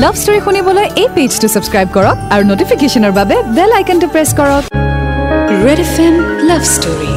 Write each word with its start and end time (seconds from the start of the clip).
Love 0.00 0.14
story 0.20 0.38
শুনিবলৈ 0.46 0.86
এই 1.02 1.08
পেজটো 1.16 1.46
subscribe 1.54 1.88
কৰক 1.96 2.16
আৰু 2.34 2.42
নটিফিকেশ্যনৰ 2.50 3.12
বাবে 3.18 3.36
বেল 3.56 3.70
আইকনটো 3.78 4.06
প্ৰেছ 4.14 4.30
কৰক। 4.38 4.62
Red 5.64 5.80
F 5.86 5.94
M 6.06 6.14
love 6.48 6.62
story 6.74 7.10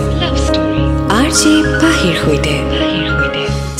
R 1.19 1.29
J 1.39 1.53
পাহিৰ 1.81 2.15
সৈতে। 2.23 2.53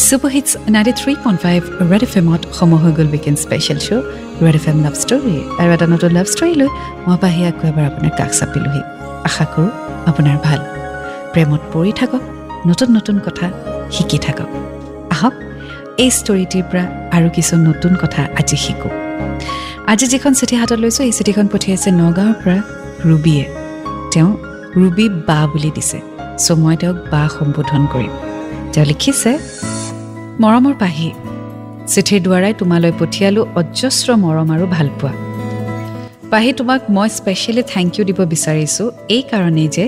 Super 0.05 0.31
hits 0.35 0.51
ninety 0.73 0.93
three 0.99 1.13
point 1.23 1.39
five 1.45 1.61
red 1.91 2.03
F 2.07 2.13
এমত 2.21 2.41
সময় 2.59 2.79
হৈ 2.83 2.91
গ'ল 2.97 3.07
weekend 3.13 3.37
special 3.45 3.79
show' 3.85 4.05
red 4.44 4.55
F 4.60 4.65
M 4.71 4.78
love 4.85 4.96
story 5.03 5.35
আৰু 5.59 5.69
এটা 5.75 5.85
নতুন 5.93 6.12
লাভ 6.17 6.27
ষ্টৰী 6.33 6.53
লৈ 6.59 6.69
মই 7.05 7.17
পাহি 7.23 7.41
আকৌ 7.49 7.63
এবাৰ 7.71 7.85
আপোনাৰ 7.91 8.13
কাষ 8.19 8.31
চাপিলোহি। 8.39 8.81
আশা 9.27 9.46
কৰোঁ 9.53 9.69
আপোনাৰ 10.09 10.37
ভাল। 10.46 10.59
প্ৰেমত 11.33 11.62
পৰি 11.73 11.91
থাকক 11.99 12.23
নতুন 12.69 12.89
নতুন 12.97 13.15
কথা 13.25 13.47
শিকি 13.96 14.19
থাকক। 14.25 14.49
এই 16.03 16.12
ষ্টৰিটিৰ 16.20 16.63
পৰা 16.71 16.84
আৰু 17.16 17.27
কিছু 17.35 17.53
নতুন 17.67 17.93
কথা 18.02 18.21
আজি 18.39 18.57
শিকোঁ। 18.63 18.91
আজি 19.91 20.05
যিখন 20.13 20.31
চিঠি 20.39 20.55
হাতত 20.61 20.79
লৈছোঁ 20.83 21.03
এই 21.07 21.13
চিঠিখন 21.17 21.45
পঠিয়াইছে 21.53 21.89
নগাঁৱৰ 22.01 22.35
পৰা 22.41 22.59
ৰুবিয়ে। 23.09 23.43
তেওঁ 24.13 24.31
ৰুবি 24.79 25.05
বা 25.27 25.39
বুলি 25.51 25.71
দিছে। 25.77 25.99
চ' 26.43 26.57
মই 26.63 26.75
তেওঁক 26.81 26.97
বা 27.11 27.21
সম্বোধন 27.37 27.81
কৰিম। 27.93 28.13
তেওঁ 28.73 28.85
লিখিছে 28.91 29.31
মৰমৰ 30.41 30.75
পাহি 30.84 31.09
চিঠিৰ 31.93 32.20
দ্বাৰাই 32.25 32.53
তোমালৈ 32.59 32.91
পঠিয়ালোঁ 33.01 33.45
অজস্ৰ 33.59 34.07
মৰম 34.23 34.48
আৰু 34.55 34.65
ভালপোৱা। 34.75 35.12
পাহি 36.31 36.51
তোমাক 36.59 36.81
মই 36.95 37.07
স্পেচিয়েলি 37.17 37.63
থেংক 37.73 37.89
ইউ 37.95 38.03
দিব 38.09 38.20
বিচাৰিছোঁ 38.34 38.87
এই 39.15 39.23
কাৰণেই 39.31 39.70
যে 39.75 39.85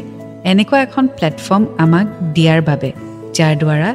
এনেকুৱা 0.52 0.77
এখন 0.85 1.04
প্লেটফৰ্ম 1.18 1.63
আমাক 1.84 2.05
দিয়াৰ 2.35 2.60
বাবে 2.70 2.90
যাৰ 3.38 3.55
দ্বাৰা 3.63 3.90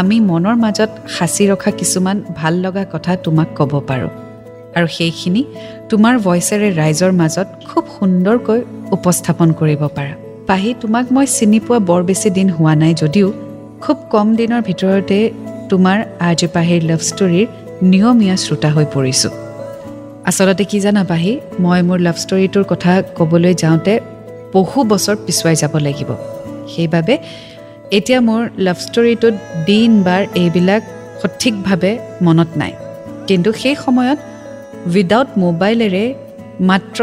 আমি 0.00 0.16
মনৰ 0.30 0.56
মাজত 0.64 0.90
সাঁচি 1.14 1.44
ৰখা 1.50 1.70
কিছুমান 1.78 2.16
ভাল 2.38 2.54
লগা 2.64 2.84
কথা 2.92 3.12
তোমাক 3.24 3.48
ক'ব 3.58 3.72
পাৰোঁ। 3.88 4.10
আৰু 4.76 4.86
সেইখিনি 4.96 5.42
তোমাৰ 5.90 6.14
ভইচেৰে 6.26 6.68
ৰাইজৰ 6.80 7.12
মাজত 7.20 7.48
খুব 7.68 7.84
সুন্দৰকৈ 7.96 8.60
উপস্থাপন 8.96 9.48
কৰিব 9.60 9.82
পাৰা। 9.96 10.14
পাহি 10.48 10.70
তোমাক 10.82 11.04
মই 11.14 11.26
চিনি 11.36 11.58
পোৱা 11.66 11.78
বৰ 11.88 12.00
বেছি 12.08 12.28
দিন 12.38 12.48
হোৱা 12.56 12.74
নাই 12.82 12.92
যদিও 13.02 13.28
খুব 13.84 13.96
কম 14.12 14.26
দিনৰ 14.38 14.60
ভিতৰতে 14.68 15.18
তোমাৰ 15.70 15.98
আৰ্জে 16.28 16.48
পাহিৰ 16.56 16.80
লাভ 16.90 17.00
ষ্টৰীৰ 17.10 17.46
নিয়মীয়া 17.90 18.36
শ্ৰোতা 18.44 18.68
হৈ 18.74 18.86
পৰিছোঁ। 18.94 19.32
আচলতে 20.28 20.64
কি 20.70 20.78
জানা 20.84 21.02
পাহি 21.10 21.32
মই 21.64 21.80
মোৰ 21.88 21.98
লাভ 22.06 22.16
ষ্টৰীটোৰ 22.24 22.64
কথা 22.72 22.92
ক'বলৈ 23.18 23.54
যাওঁতে 23.62 23.92
বহু 24.54 24.78
বছৰ 24.90 25.16
পিছুৱাই 25.24 25.56
যাব 25.62 25.74
লাগিব। 25.86 26.10
সেইবাবে 26.72 27.14
এতিয়া 27.98 28.20
মোৰ 28.28 28.42
লাভ 28.66 28.78
ষ্টৰীটোত 28.86 29.34
দিন 29.68 29.90
বাৰ 30.06 30.22
এইবিলাক 30.42 30.82
সঠিকভাৱে 31.20 31.92
মনত 32.26 32.50
নাই। 32.60 32.72
কিন্তু 33.28 33.50
সেই 33.60 33.76
সময়ত 33.84 34.18
উইদাউট 34.92 35.28
মোবাইলেৰে 35.44 36.04
মাত্ৰ 36.68 37.00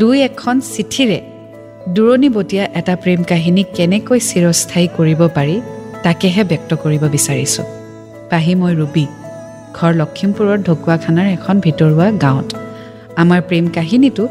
দুই 0.00 0.16
এখন 0.28 0.54
চিঠিৰে 0.74 1.18
দূৰণিবতীয়া 1.94 2.64
এটা 2.80 2.94
প্ৰেম 3.02 3.20
কাহিনী 3.30 3.62
কেনেকৈ 3.76 4.18
চিৰস্থায়ী 4.30 4.88
কৰিব 4.96 5.20
পাৰি 5.36 5.56
তাকেহে 6.04 6.42
ব্যক্ত 6.50 6.70
কৰিব 6.82 7.02
বিচাৰিছোঁ। 7.14 7.66
পাহি 8.30 8.52
মই 8.60 8.72
ৰুবি 8.80 9.06
ঘৰ 9.76 9.92
লখিমপুৰৰ 10.00 10.58
ঢকুৱাখানাৰ 10.68 11.26
এখন 11.36 11.56
ভিতৰুৱা 11.66 12.06
গাঁৱত। 12.24 12.48
আমাৰ 13.22 13.40
প্ৰেম 13.48 13.66
কাহিনীটো 13.76 14.24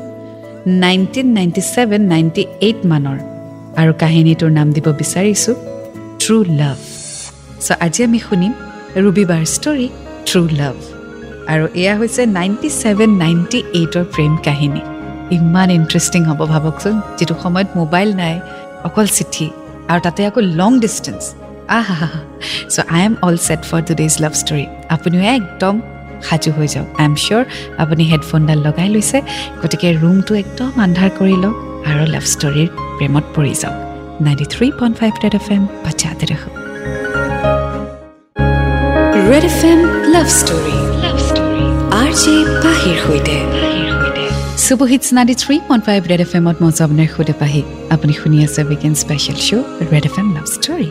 nineteen 0.84 1.28
ninety 1.38 1.62
seven 1.74 2.02
ninety 2.14 2.44
eight 2.68 2.80
মানৰ। 2.92 3.18
আৰু 3.80 3.92
কাহিনীটোৰ 4.04 4.52
নাম 4.58 4.68
দিব 4.76 4.88
বিচাৰিছোঁ 5.02 5.56
ট্ৰু 6.22 6.36
লাভ 6.62 6.78
চ' 7.66 7.78
আজি 7.86 8.02
আমি 8.08 8.20
শুনিম 8.28 8.54
ৰুবিবাৰ 9.04 9.44
ষ্টৰী 9.56 9.88
ট্ৰু 10.28 10.42
লাভ 10.62 10.76
আৰু 11.54 11.66
এয়া 11.82 11.94
হৈছে 12.00 12.22
নাইণ্টি 12.40 12.70
ছেভেন 12.82 13.10
নাইণ্টি 13.24 13.60
এইটৰ 13.80 14.06
প্ৰেম 14.14 14.34
কাহিনী। 14.48 14.82
ইমান 15.38 15.70
ইণ্টাৰেষ্টিং 15.78 16.22
হ'ব 16.30 16.42
ভাবকচোন 16.54 16.96
যিটো 17.18 17.36
সময়ত 17.44 17.70
মোবাইল 17.80 18.10
নাই 18.22 18.36
অকল 18.88 19.08
চিঠি 19.18 19.48
আৰু 19.92 20.00
তাতে 20.06 20.22
আকৌ 20.30 20.42
long 20.60 20.72
distance 20.84 21.22
ah 21.80 21.90
so' 22.74 22.80
I 22.96 23.02
am 23.08 23.14
all 23.26 23.36
set 23.46 23.62
for 23.70 23.80
today's 23.88 24.14
love 24.24 24.34
story 24.42 24.66
আপুনিও 24.96 25.24
একদম 25.40 25.76
সাজু 26.28 26.50
হৈ 26.58 26.68
যাওক। 26.74 26.88
আই 27.00 27.06
এম 27.10 27.16
চিয়'ৰ 27.24 27.44
আপুনি 27.84 28.04
হেডফোনডাল 28.12 28.60
লগাই 28.68 28.90
লৈছে। 28.96 29.18
গতিকে 29.62 29.88
ৰুমটো 30.02 30.34
একদম 30.44 30.72
আন্ধাৰ 30.86 31.10
কৰি 31.20 31.36
লওক 31.44 31.56
আৰু 31.90 32.04
লাভ 32.14 32.26
ষ্টৰীৰ 32.34 32.70
প্ৰেমত 32.98 33.26
পৰি 33.38 33.56
যাওক। 33.64 33.91
Ninety 34.26 34.46
three 34.54 34.68
point 34.80 34.96
five 35.00 35.12
red 35.24 35.34
F 35.40 35.48
M 35.56 35.64
বাচ্চাতে 35.84 36.26
দেখো 36.32 36.50
red 39.30 39.46
F 39.52 39.60
M 39.72 39.80
love 40.14 40.28
story 40.40 40.78
love 41.04 41.18
story 41.28 41.66
R 42.02 42.12
J 42.22 42.36
পাহিৰ 42.64 42.98
সৈতে 43.06 43.38
super 44.66 44.88
hits 44.92 45.08
ninety 45.18 45.36
three 45.44 45.56
point 45.68 45.84
five 45.88 46.02
red 46.12 46.22
F 46.26 46.32
এমত 46.40 46.58
মই 46.64 46.72
জবনেৰ 46.80 47.10
সৈতে 47.16 47.34
পাহি 47.42 47.62
আপুনি 47.94 48.14
শুনি 48.20 48.38
আছে 48.48 48.62
weekend 48.70 48.96
special 49.04 49.38
show' 49.48 49.66
red 49.92 50.06
F 50.10 50.16
M 50.22 50.28
love 50.36 50.46
story 50.56 50.90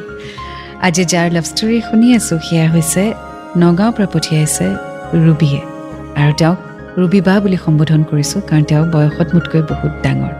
আজি 0.86 1.02
যাৰ 1.12 1.26
লাভ 1.36 1.44
ষ্টৰী 1.52 1.76
শুনি 1.88 2.08
আছোঁ 2.18 2.38
সেয়া 2.46 2.66
হৈছে 2.74 3.02
নগাঁৱৰ 3.62 3.92
পৰা 3.96 4.08
পঠিয়াইছে 4.14 4.66
ৰুবিয়ে 5.24 5.60
আৰু 6.20 6.32
তেওঁক 6.40 6.58
ৰুবি 7.00 7.20
বা 7.28 7.34
বুলি 7.44 7.58
সম্বোধন 7.64 8.00
কৰিছোঁ 8.10 8.40
কাৰণ 8.48 8.62
তেওঁ 8.70 8.84
বয়সত 8.94 9.28
মোতকৈ 9.34 9.62
বহুত 9.72 9.92
ডাঙৰ। 10.04 10.32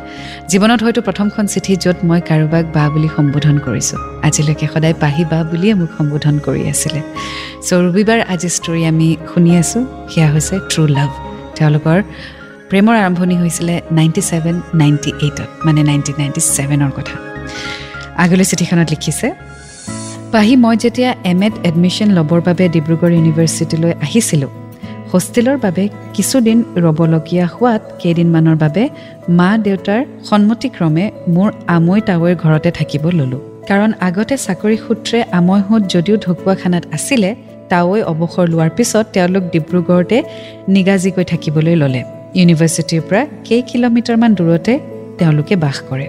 জীৱনত 0.50 0.81
হয়তো 0.84 1.00
প্ৰথমখন 1.06 1.44
চিঠি 1.53 1.72
য'ত 1.84 1.98
মই 2.09 2.21
কাৰোবাক 2.28 2.65
বা 2.75 2.84
বুলি 2.94 3.09
সম্বোধন 3.16 3.56
কৰিছোঁ। 3.66 3.98
আজিলৈকে 4.26 4.66
সদায় 4.72 4.97
পাহি 5.03 5.22
বা 5.32 5.38
বুলিয়ে 5.50 5.75
মোক 5.81 5.91
সম্বোধন 5.98 6.34
কৰি 6.47 6.62
আছিলে। 6.72 7.00
চ' 7.66 7.71
ৰবিবাৰ 7.87 8.21
আজি 8.32 8.48
ষ্টৰী 8.56 8.82
আমি 8.91 9.09
শুনি 9.31 9.50
আছোঁ 9.62 9.82
সেয়া 10.12 10.28
হৈছে 10.34 10.54
ট্ৰু 10.71 10.82
লাভ 10.97 11.10
তেওঁলোকৰ 11.56 11.98
প্ৰেমৰ 12.71 12.94
আৰম্ভণি 13.03 13.37
হৈছিলে 13.42 13.75
নাইণ্টি 13.98 14.22
ছেভেন 14.31 14.56
নাইণ্টি 14.81 15.10
এইটত 15.27 15.48
মানে 15.66 15.81
নাইণ্টিন 15.91 16.16
নাইণ্টি 16.21 16.41
ছেভেনৰ 16.56 16.91
কথা। 16.98 17.16
আগলৈ 18.25 18.44
চিঠিখনত 18.50 18.88
লিখিছে 18.94 19.28
পাহি 20.32 20.54
মই 20.65 20.75
যেতিয়া 20.84 21.10
এম 21.32 21.41
এত 21.47 21.54
এডমিশ্যন 21.69 22.09
ল'বৰ 22.16 22.41
বাবে 22.47 22.65
ডিব্ৰুগড় 22.75 23.12
ইউনিভাৰ্চিটিলৈ 23.19 23.92
আহিছিলোঁ 24.06 24.50
হোষ্টেলৰ 25.12 25.56
বাবে 25.56 25.84
কিছুদিন 26.15 26.59
ৰ'বলগীয়া 26.84 27.47
হোৱাত 27.54 27.82
কেইদিনমানৰ 28.00 28.56
বাবে 28.56 28.82
মা 29.38 29.50
দেউতাৰ 29.59 30.00
সন্মতিক্ৰমে 30.25 31.04
মোৰ 31.34 31.48
আমৈ 31.76 32.00
তাৱৈৰ 32.09 32.34
ঘৰতে 32.44 32.71
থাকিব 32.71 33.04
ল'লোঁ। 33.10 33.41
কাৰণ 33.69 33.91
আগতে 34.00 34.34
চাকৰি 34.37 34.76
সূত্ৰে 34.76 35.19
আমৈহঁত 35.38 35.82
যদিও 35.94 36.16
ঢকুৱাখানাত 36.16 36.84
আছিলে 36.93 37.31
তাৱৈ 37.71 38.00
অৱসৰ 38.12 38.47
লোৱাৰ 38.53 38.71
পিছত 38.76 39.04
তেওঁলোক 39.12 39.43
ডিব্ৰুগড়তে 39.53 40.16
নিগাজিকৈ 40.69 41.25
থাকিবলৈ 41.25 41.75
ল'লে। 41.82 42.03
ইউনিভাৰ্চিটিৰ 42.34 43.03
পৰা 43.09 43.22
কেই 43.44 43.62
কিলোমিটাৰমান 43.71 44.31
দূৰতে 44.34 44.72
তেওঁলোকে 45.19 45.54
বাস 45.56 45.77
কৰে। 45.88 46.06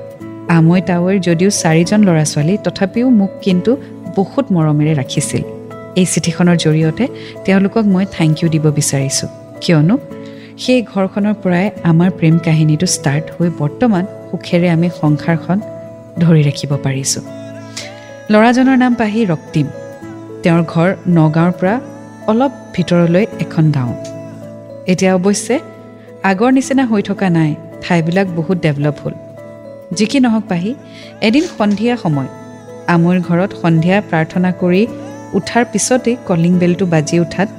আমৈ 0.58 0.82
তাৱৈৰ 0.90 1.18
যদিও 1.28 1.50
চাৰিজন 1.50 2.00
ল'ৰা 2.08 2.24
ছোৱালী 2.24 2.56
তথাপিও 2.64 3.08
মোক 3.10 3.32
কিন্তু 3.42 3.72
বহুত 4.16 4.46
মৰমেৰে 4.52 4.94
ৰাখিছিল। 4.96 5.44
এই 6.00 6.06
চিঠিখনৰ 6.14 6.58
জৰিয়তে 6.66 7.06
তেওঁলোকক 7.46 7.84
মই 7.94 8.06
থেংক 8.18 8.34
ইউ 8.42 8.48
দিব 8.56 8.66
বিচাৰিছোঁ। 8.80 9.30
কিয়নো 9.62 9.96
সেই 10.64 10.80
ঘৰখনৰ 10.92 11.36
পৰাই 11.44 11.66
আমাৰ 11.92 12.10
প্ৰেম 12.20 12.36
কাহিনীটো 12.46 12.88
ষ্টাৰ্ট 12.96 13.26
হৈ 13.36 13.50
বৰ্তমান 13.62 14.04
সুখেৰে 14.30 14.68
আমি 14.76 14.88
সংসাৰখন 15.02 15.58
ধৰি 16.22 16.42
ৰাখিব 16.50 16.72
পাৰিছোঁ। 16.86 17.24
ল'ৰাজনৰ 18.32 18.78
নাম 18.84 18.94
পাহি 19.02 19.22
ৰক্তিম। 19.34 19.68
তেওঁৰ 20.44 20.64
ঘৰ 20.74 20.90
নগাঁৱৰ 21.18 21.52
পৰা 21.60 21.76
অলপ 22.32 22.52
ভিতৰলৈ 22.76 23.26
এখন 23.44 23.66
গাঁও 23.76 23.94
এতিয়া 24.92 25.12
অৱশ্যে 25.20 25.56
আগৰ 26.32 26.50
নিচিনা 26.58 26.84
হৈ 26.92 27.02
থকা 27.10 27.28
নাই 27.38 27.52
ঠাইবিলাক 27.84 28.28
বহুত 28.38 28.58
ডেভেলপ 28.66 28.96
হ'ল। 29.04 29.14
যি 29.98 30.06
কি 30.12 30.18
নহওক 30.20 30.44
পাহি 30.52 30.72
এদিন 31.28 31.44
সন্ধিয়া 31.58 31.96
সময় 32.04 32.30
আমৈৰ 32.94 33.18
ঘৰত 33.28 33.52
সন্ধিয়া 33.62 33.98
প্ৰাৰ্থনা 34.10 34.50
কৰি 34.62 34.82
উঠাৰ 35.38 35.64
পিছতেই 35.72 36.16
কলিং 36.28 36.54
বেলটো 36.62 36.86
বাজি 36.94 37.18
উঠাত 37.26 37.50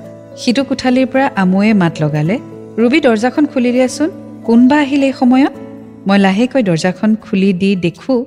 সিটো 0.40 0.62
কোঠালিৰ 0.68 1.06
পৰা 1.12 1.26
আমৈয়ে 1.42 1.72
মাত 1.82 1.94
লগালে 2.02 2.36
ৰুবি 2.80 2.98
দৰ্জাখন 3.06 3.44
খুলি 3.52 3.70
দিয়াচোন। 3.76 4.08
কোনবা 4.46 4.76
আহিল 4.84 5.02
এই 5.08 5.14
সময়ত? 5.20 5.54
মই 6.08 6.18
লাহেকৈ 6.24 6.62
দৰ্জাখন 6.68 7.10
খুলি 7.24 7.50
দি 7.60 7.70
দেখোঁ 7.86 8.18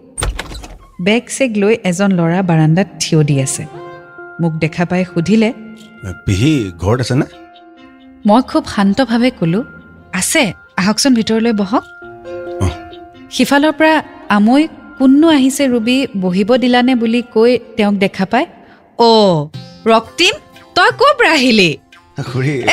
বেগ 1.07 1.23
চেগ 1.37 1.51
লৈ 1.61 1.73
এজন 1.89 2.09
ল'ৰা 2.19 2.39
বাৰাণ্ডাত 2.49 2.89
থিয় 3.01 3.19
দি 3.29 3.35
আছে। 3.45 3.63
মোক 4.41 4.53
দেখা 4.63 4.83
পাই 4.89 5.01
সুধিলে 5.11 5.49
পিহি 6.25 6.53
ঘৰত 6.81 6.99
আছে 7.03 7.15
নে? 7.21 7.25
মই 8.27 8.41
খুব 8.49 8.63
শান্তভাৱে 8.75 9.29
ক'লোঁ 9.39 9.63
আছে 10.19 10.43
আহকচোন 10.79 11.11
ভিতৰলৈ 11.19 11.53
বহক। 11.61 11.83
সিফালৰ 13.35 13.73
পৰা 13.79 13.93
আমৈ 14.37 14.61
কোননো 14.97 15.27
আহিছে 15.37 15.63
ৰুবি 15.73 15.97
বহিব 16.23 16.49
দিলানে 16.63 16.93
বুলি 17.01 17.21
কৈ 17.35 17.51
তেওঁক 17.77 17.95
দেখা 18.03 18.25
পাই 18.31 18.43
অ' 18.99 19.47
ৰক্তিম 19.85 20.35
তই 20.75 20.89
ক'ৰ 20.99 21.11
পৰা 21.19 21.31
আহিলি? 21.31 21.71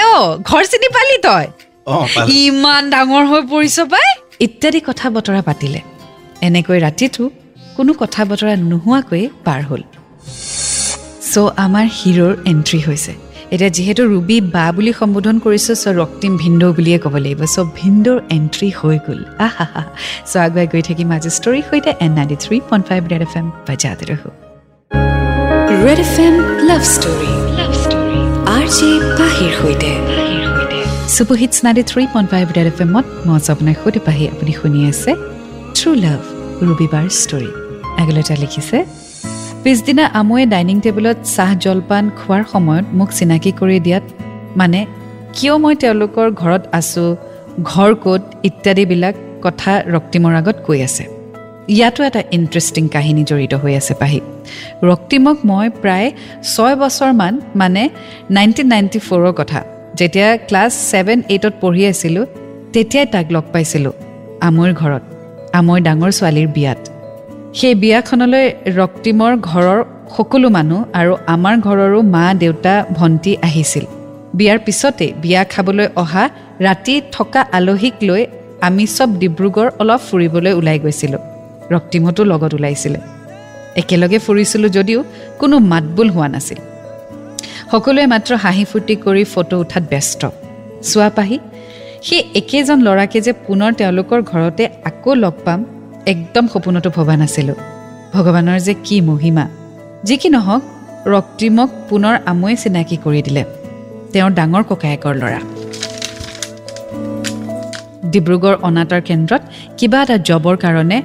অ' 0.06 0.38
ঘৰ 0.48 0.62
চিনি 0.66 0.88
পালি 0.88 1.16
তই? 1.26 1.46
ইমান 2.34 2.82
ডাঙৰ 2.90 3.24
হৈ 3.26 3.40
পৰিছ 3.52 3.76
পাই। 3.92 4.08
ইত্যাদি 4.40 4.80
কথা 4.88 5.06
বতৰা 5.10 5.40
পাতিলে। 5.42 5.80
এনেকৈ 6.42 6.78
ৰাতিটো 6.86 7.22
কোনো 7.76 7.92
কথা 8.02 8.22
বতৰা 8.30 8.52
নোহোৱাকৈয়ে 8.70 9.26
পাৰ 9.44 9.60
হ'ল। 9.62 9.82
চ' 11.30 11.52
আমাৰ 11.56 11.86
হিৰ'ৰ 11.98 12.32
এণ্ট্ৰি 12.46 12.78
হৈছে। 12.86 13.12
এতিয়া 13.54 13.70
যিহেতু 13.70 14.02
ৰুবি 14.12 14.36
বা 14.54 14.66
বুলি 14.72 14.92
সম্বোধন 14.92 15.36
কৰিছোঁ 15.38 15.76
চ' 15.82 15.88
ৰক্তিম 16.00 16.32
ভিন্দৌ 16.36 16.68
বুলিয়ে 16.72 16.98
ক'ব 16.98 17.14
লাগিব। 17.24 17.40
চ' 17.54 17.66
ভিন্দৌৰ 17.78 18.18
এণ্ট্ৰি 18.36 18.68
হৈ 18.80 18.96
গ'ল। 19.06 19.20
আহা 19.46 19.66
হা 19.74 19.82
চ' 20.30 20.36
আগুৱাই 20.46 20.66
গৈ 20.72 20.82
থাকিম 20.88 21.08
আজি 21.16 21.30
ষ্টৰীৰ 21.38 21.64
সৈতে 21.70 21.90
and 22.04 22.10
ninety 22.18 22.36
three 22.44 22.56
point 22.70 22.84
five 22.88 23.02
red 23.12 23.22
F 23.26 23.34
M 23.40 23.46
বাজাতে 23.68 24.06
ৰহো 24.12 24.41
red 25.86 26.00
F 26.06 26.16
M 26.24 26.34
love 26.68 26.82
story 26.94 27.30
R 28.56 28.66
J 28.76 28.88
পাহিৰ 29.18 29.52
সৈতে 29.60 29.90
super 31.14 31.36
hits 31.42 31.56
ninety 31.64 31.84
three 31.90 32.02
point 32.12 32.28
five 32.32 32.46
red 32.56 32.68
F 32.72 32.78
এমত 32.84 33.06
মই 33.26 33.38
আপোনাৰ 33.54 33.74
সৈতে 33.82 34.00
পাহি 34.06 34.24
আপুনি 34.32 34.52
শুনি 34.60 34.80
আছে 34.90 35.12
ট্ৰু 35.76 35.90
লাভ 36.04 36.20
ৰুবিবাৰ 36.66 37.06
ষ্টৰী 37.22 37.50
আগলৈ 38.02 38.22
লিখিছে 38.42 38.78
পিছদিনা 39.62 40.04
আমৈয়ে 40.20 40.46
ডাইনিং 40.52 40.76
টেবুলত 40.84 41.18
চাহ 41.36 41.50
জলপান 41.64 42.04
খোৱাৰ 42.18 42.42
সময়ত 42.52 42.86
মোক 42.98 43.10
চিনাকি 43.18 43.50
কৰি 43.60 43.78
দিয়াত 43.86 44.04
মানে 44.60 44.80
কিয় 45.34 45.54
মই 45.62 45.74
তেওঁলোকৰ 45.82 46.26
ঘৰত 46.42 46.62
আছোঁ 46.78 47.08
ঘৰ 47.70 47.90
ক'ত 48.04 48.22
ইত্যাদিবিলাক 48.48 49.14
কথা 49.44 49.72
ৰক্তিমৰ 49.94 50.32
আগত 50.40 50.56
কৈ 50.66 50.78
আছে। 50.88 51.04
ইয়াতো 51.68 52.00
এটা 52.04 52.22
ইণ্টাৰেষ্টিং 52.36 52.84
কাহিনী 52.88 53.22
জড়িত 53.30 53.54
হৈ 53.54 53.72
আছে 53.80 53.94
পাহি। 54.00 54.20
ৰক্তিমক 54.90 55.36
মই 55.50 55.66
প্ৰায় 55.82 56.08
ছয় 56.54 56.74
বছৰমান 56.82 57.34
মানে 57.60 57.82
নাইনটিন 58.36 58.66
নাইণ্টি 58.72 58.98
ফ'ৰৰ 59.06 59.32
কথা। 59.40 59.60
যেতিয়া 59.98 60.28
ক্লাছ 60.48 60.72
ছেভেন 60.90 61.18
এইটত 61.34 61.54
পঢ়ি 61.60 61.82
আছিলোঁ 61.92 62.24
তেতিয়াই 62.72 63.06
তাক 63.14 63.26
লগ 63.34 63.44
পাইছিলোঁ 63.52 63.92
আমৈৰ 64.48 64.72
ঘৰত 64.80 65.02
আমৈৰ 65.58 65.80
ডাঙৰ 65.86 66.10
ছোৱালীৰ 66.18 66.48
বিয়াত। 66.56 66.80
সেই 67.58 67.74
বিয়াখনলৈ 67.82 68.46
ৰক্তিমৰ 68.80 69.32
ঘৰৰ 69.50 69.80
সকলো 70.16 70.48
মানুহ 70.56 70.80
আৰু 71.00 71.12
আমাৰ 71.34 71.54
ঘৰৰো 71.66 71.98
মা 72.14 72.24
দেউতা 72.42 72.74
ভণ্টি 72.98 73.32
আহিছিল। 73.46 73.84
বিয়াৰ 74.38 74.58
পিছতে 74.66 75.06
বিয়া 75.22 75.42
খাবলৈ 75.52 75.88
অহা 76.02 76.24
ৰাতি 76.66 76.94
থকা 77.12 77.40
আলহীক 77.52 77.94
লৈ 78.08 78.22
আমি 78.66 78.84
চব 78.96 79.08
ডিব্ৰুগড় 79.20 79.70
অলপ 79.80 80.00
ফুৰিবলৈ 80.08 80.52
ওলাই 80.60 80.78
গৈছিলোঁ। 80.84 81.22
ৰক্তিমতো 81.74 82.22
লগত 82.32 82.52
ওলাইছিলে। 82.58 82.98
একেলগে 83.80 84.18
ফুৰিছিলোঁ 84.24 84.70
যদিও 84.76 85.00
কোনো 85.40 85.56
মাতবোল 85.70 86.08
হোৱা 86.14 86.28
নাছিল। 86.34 86.58
সকলোৱে 87.72 88.04
মাত্ৰ 88.12 88.30
হাঁহি 88.42 88.64
ফূৰ্তি 88.70 88.94
কৰি 89.04 89.22
ফটো 89.32 89.56
উঠাত 89.64 89.84
ব্যস্ত। 89.92 90.22
চোৱা 90.90 91.08
পাহি 91.16 91.36
সেই 92.06 92.22
একেজন 92.40 92.78
ল'ৰাকে 92.86 93.18
যে 93.26 93.32
পুনৰ 93.46 93.70
তেওঁলোকৰ 93.80 94.20
ঘৰতে 94.32 94.64
আকৌ 94.88 95.10
লগ 95.24 95.34
পাম 95.44 95.60
একদম 96.12 96.44
সপোনতো 96.52 96.88
ভবা 96.96 97.14
নাছিলোঁ। 97.20 97.58
ভগৱানৰ 98.14 98.58
যে 98.66 98.74
কি 98.86 98.96
মহিমা 99.08 99.44
যি 100.06 100.14
কি 100.22 100.28
নহওক 100.36 100.62
ৰক্তিমক 101.14 101.68
পুনৰ 101.88 102.14
আমৈয়ে 102.30 102.56
চিনাকি 102.62 102.96
কৰি 103.04 103.20
দিলে। 103.26 103.42
তেওঁৰ 104.12 104.30
ডাঙৰ 104.38 104.62
ককায়েকৰ 104.70 105.14
ল'ৰা। 105.22 105.40
ডিব্ৰুগড় 108.12 108.56
অনাতাঁৰ 108.68 109.02
কেন্দ্ৰত 109.08 109.42
কিবা 109.78 109.98
এটা 110.04 110.16
জবৰ 110.28 110.56
কাৰণে 110.64 110.98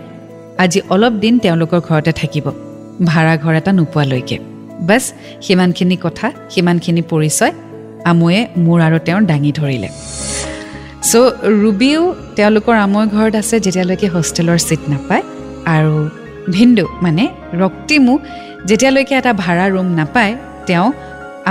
আজি 0.63 0.79
অলপ 0.93 1.13
দিন 1.23 1.33
তেওঁলোকৰ 1.43 1.79
ঘৰতে 1.89 2.11
থাকিব। 2.21 2.45
ভাড়া 3.09 3.33
ঘৰ 3.43 3.53
এটা 3.59 3.71
নোপোৱালৈকে। 3.79 4.37
বাছ 4.87 5.03
সিমানখিনি 5.45 5.95
কথা 6.05 6.27
সিমানখিনি 6.53 7.01
পৰিচয় 7.11 7.53
আমৈয়ে 8.11 8.41
মোৰ 8.65 8.79
আৰু 8.87 8.97
তেওঁৰ 9.07 9.21
দাঙি 9.31 9.51
ধৰিলে। 9.59 9.89
চ' 11.09 11.31
ৰুবিও 11.63 12.01
তেওঁলোকৰ 12.37 12.75
আমৈ 12.85 13.05
ঘৰত 13.15 13.33
আছে 13.41 13.55
যেতিয়ালৈকে 13.65 14.07
হোষ্টেলৰ 14.15 14.59
ছিট 14.67 14.81
নাপায় 14.93 15.23
আৰু 15.75 15.95
ভিন্দু 16.55 16.85
মানে 17.03 17.23
ৰক্তিমো 17.61 18.13
যেতিয়ালৈকে 18.69 19.13
এটা 19.21 19.31
ভাড়া 19.43 19.65
ৰুম 19.75 19.87
নাপায় 19.99 20.33
তেওঁ 20.67 20.87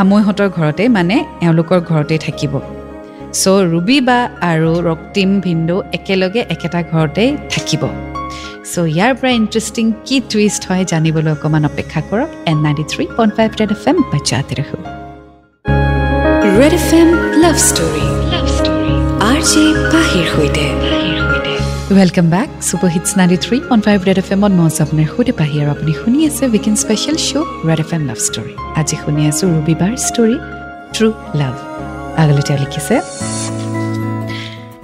আমৈহঁতৰ 0.01 0.49
ঘৰতে 0.59 0.85
মানে 0.97 1.17
এওঁলোকৰ 1.45 1.79
ঘৰতেই 1.91 2.21
থাকিব। 2.27 2.53
চ' 3.41 3.63
ৰুবি 3.73 3.99
বা 4.09 4.19
আৰু 4.51 4.73
ৰক্তিম 4.91 5.29
ভিন্দু 5.47 5.77
একেলগে 5.97 6.41
একেটা 6.55 6.81
ঘৰতেই 6.93 7.31
থাকিব। 7.55 7.83
চ' 8.73 8.83
ইয়াৰ 8.97 9.13
পৰা 9.19 9.31
ইণ্টাৰেষ্টিং 9.41 9.85
কি 10.07 10.17
টুইষ্ট 10.31 10.63
হয় 10.71 10.85
জানিবলৈ 10.93 11.31
অকণমান 11.37 11.65
অপেক্ষা 11.71 12.01
কৰক। 12.11 12.31
And 12.51 12.59
ninety 12.65 12.85
three 12.93 13.05
point 13.17 13.33
five 13.37 13.51
red 13.61 13.71
F 13.77 13.85
M 13.91 13.97
বাচ্চাতে 14.13 14.55
ৰাখোঁ। 14.59 14.81
Red 16.59 16.75
F 16.81 16.89
M 17.01 17.09
love 17.43 17.57
story 17.69 18.05
love 18.33 18.47
story 18.57 18.93
R 19.31 19.41
J 19.51 19.65
পাহিৰ 19.93 20.27
সৈতে। 20.33 20.65
Welcome 21.99 22.27
back 22.35 22.49
super 22.69 22.91
hits 22.95 23.11
ninety 23.19 23.39
three 23.45 23.57
point 23.69 23.83
five 23.87 23.99
red 24.09 24.19
F 24.23 24.29
এমত 24.35 24.53
মই 24.59 24.67
আছোঁ 24.71 24.83
আপোনাৰ 24.87 25.07
সৈতে 25.15 25.33
পাহি 25.41 25.57
আৰু 25.63 25.71
আপুনি 25.77 25.93
শুনি 26.01 26.19
আছে 26.29 26.45
weekend 26.53 26.79
special 26.85 27.17
show' 27.29 27.49
red 27.69 27.81
F 27.85 27.91
M 27.97 28.03
love 28.11 28.19
story 28.29 28.53
আজি 28.81 28.97
শুনি 29.03 29.23
আছোঁ 29.31 29.47
ৰবিবাৰ 29.57 29.93
ষ্টৰী 30.09 30.37
ট্ৰু 30.95 31.09
লাভ 31.41 31.55
আগলৈ 32.23 32.43
তেওঁ 32.49 32.59
লিখিছে 32.63 32.97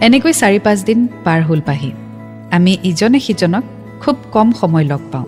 এনেকৈ 0.06 0.32
চাৰি 0.40 0.58
পাঁচদিন 0.67 0.99
পাৰ 1.25 1.40
হ'ল 1.49 1.62
পাহি। 1.70 1.90
আমি 2.52 2.72
ইজনে 2.84 3.19
সিজনক 3.20 3.64
খুব 4.00 4.16
কম 4.32 4.49
সময় 4.52 4.84
লগ 4.84 5.02
পাওঁ 5.12 5.26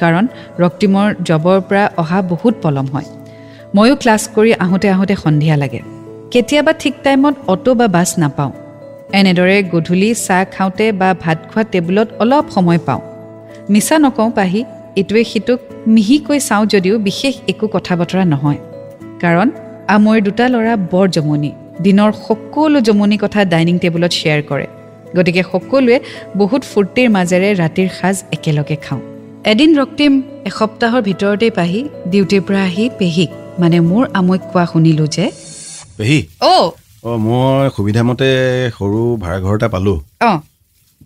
কাৰণ 0.00 0.24
ৰক্তিমৰ 0.58 1.08
জবৰ 1.24 1.58
পৰা 1.68 1.84
অহা 1.96 2.18
বহুত 2.22 2.54
পলম 2.62 2.86
হয়। 2.86 3.08
ময়ো 3.76 3.94
ক্লাছ 3.96 4.22
কৰি 4.34 4.50
আহোঁতে 4.64 4.88
আহোঁতে 4.88 5.14
সন্ধিয়া 5.16 5.56
লাগে। 5.56 5.80
কেতিয়াবা 6.30 6.72
ঠিক 6.72 6.94
টাইমত 7.02 7.34
অ'টো 7.46 7.74
বা 7.74 7.86
বাছ 7.88 8.10
নাপাওঁ। 8.18 8.52
এনেদৰে 9.12 9.56
গধূলি 9.72 10.10
চাহ 10.26 10.44
খাওঁতে 10.54 10.86
বা 10.92 11.08
ভাত 11.22 11.38
খোৱা 11.50 11.62
টেবুলত 11.64 12.08
অলপ 12.18 12.44
সময় 12.50 12.80
পাওঁ। 12.86 13.02
মিছা 13.70 13.96
নকওঁ 13.98 14.30
পাহি 14.30 14.60
ইটোৱে 14.96 15.22
সিটোক 15.24 15.60
মিহিকৈ 15.86 16.38
চাওঁ 16.38 16.64
যদিও 16.66 16.96
বিশেষ 16.98 17.34
একো 17.48 17.66
কথা 17.66 17.92
বতৰা 17.96 18.24
নহয়। 18.24 18.60
কাৰণ 19.20 19.48
আমৈৰ 19.88 20.18
দুটা 20.22 20.44
ল'ৰা 20.48 20.74
বৰ 20.92 21.06
জমনি 21.08 21.50
দিনৰ 21.80 22.10
সকলো 22.26 22.78
জমনি 22.80 23.16
কথা 23.18 23.40
ডাইনিং 23.44 23.76
টেবুলত 23.78 24.12
শ্বেয়াৰ 24.12 24.42
কৰে। 24.42 24.66
গতিকে 25.16 25.42
সকলোৱে 25.52 25.96
বহুত 26.36 26.62
ফূৰ্তিৰ 26.72 27.08
মাজেৰে 27.16 27.48
ৰাতিৰ 27.62 27.88
সাজ 27.98 28.16
একেলগে 28.36 28.76
খাওঁ। 28.84 29.00
এদিন 29.52 29.70
ৰক্তিম 29.80 30.12
এসপ্তাহৰ 30.50 31.00
ভিতৰতেই 31.08 31.52
পাহি 31.58 31.80
ডিউটিৰ 32.12 32.42
পৰা 32.46 32.62
আহি 32.70 32.84
পেহীক 32.98 33.30
মানে 33.60 33.78
মোৰ 33.90 34.02
আমৈক 34.18 34.42
কোৱা 34.52 34.64
শুনিলোঁ 34.72 35.08
যে 35.16 35.24
পেহী? 35.98 36.18
অ' 36.52 36.66
অঁ 37.04 37.16
মই 37.26 37.64
সুবিধামতে 37.76 38.28
সৰু 38.78 39.00
ভাড়াঘৰ 39.22 39.54
এটা 39.58 39.68
পালোঁ। 39.74 39.98
অঁ। 40.22 40.38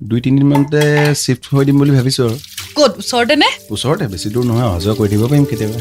দুই 0.00 0.20
তিনিদিনমানতে 0.20 0.82
শ্বিফ্ট 1.22 1.44
হৈ 1.52 1.62
দিম 1.64 1.76
বুলি 1.81 1.93
ভাবিছোঁ 1.99 2.25
আৰু। 2.28 2.37
ক'ত 2.76 2.93
ওচৰতে 3.02 3.34
নে? 3.43 3.49
ওচৰতে 3.75 4.05
বেছি 4.12 4.28
দূৰ 4.34 4.44
নহয় 4.50 4.66
অহা 4.69 4.78
যোৱা 4.84 4.94
কৰি 4.99 5.08
থাকিব 5.08 5.25
পাৰিম 5.31 5.44
কেতিয়াবা। 5.50 5.81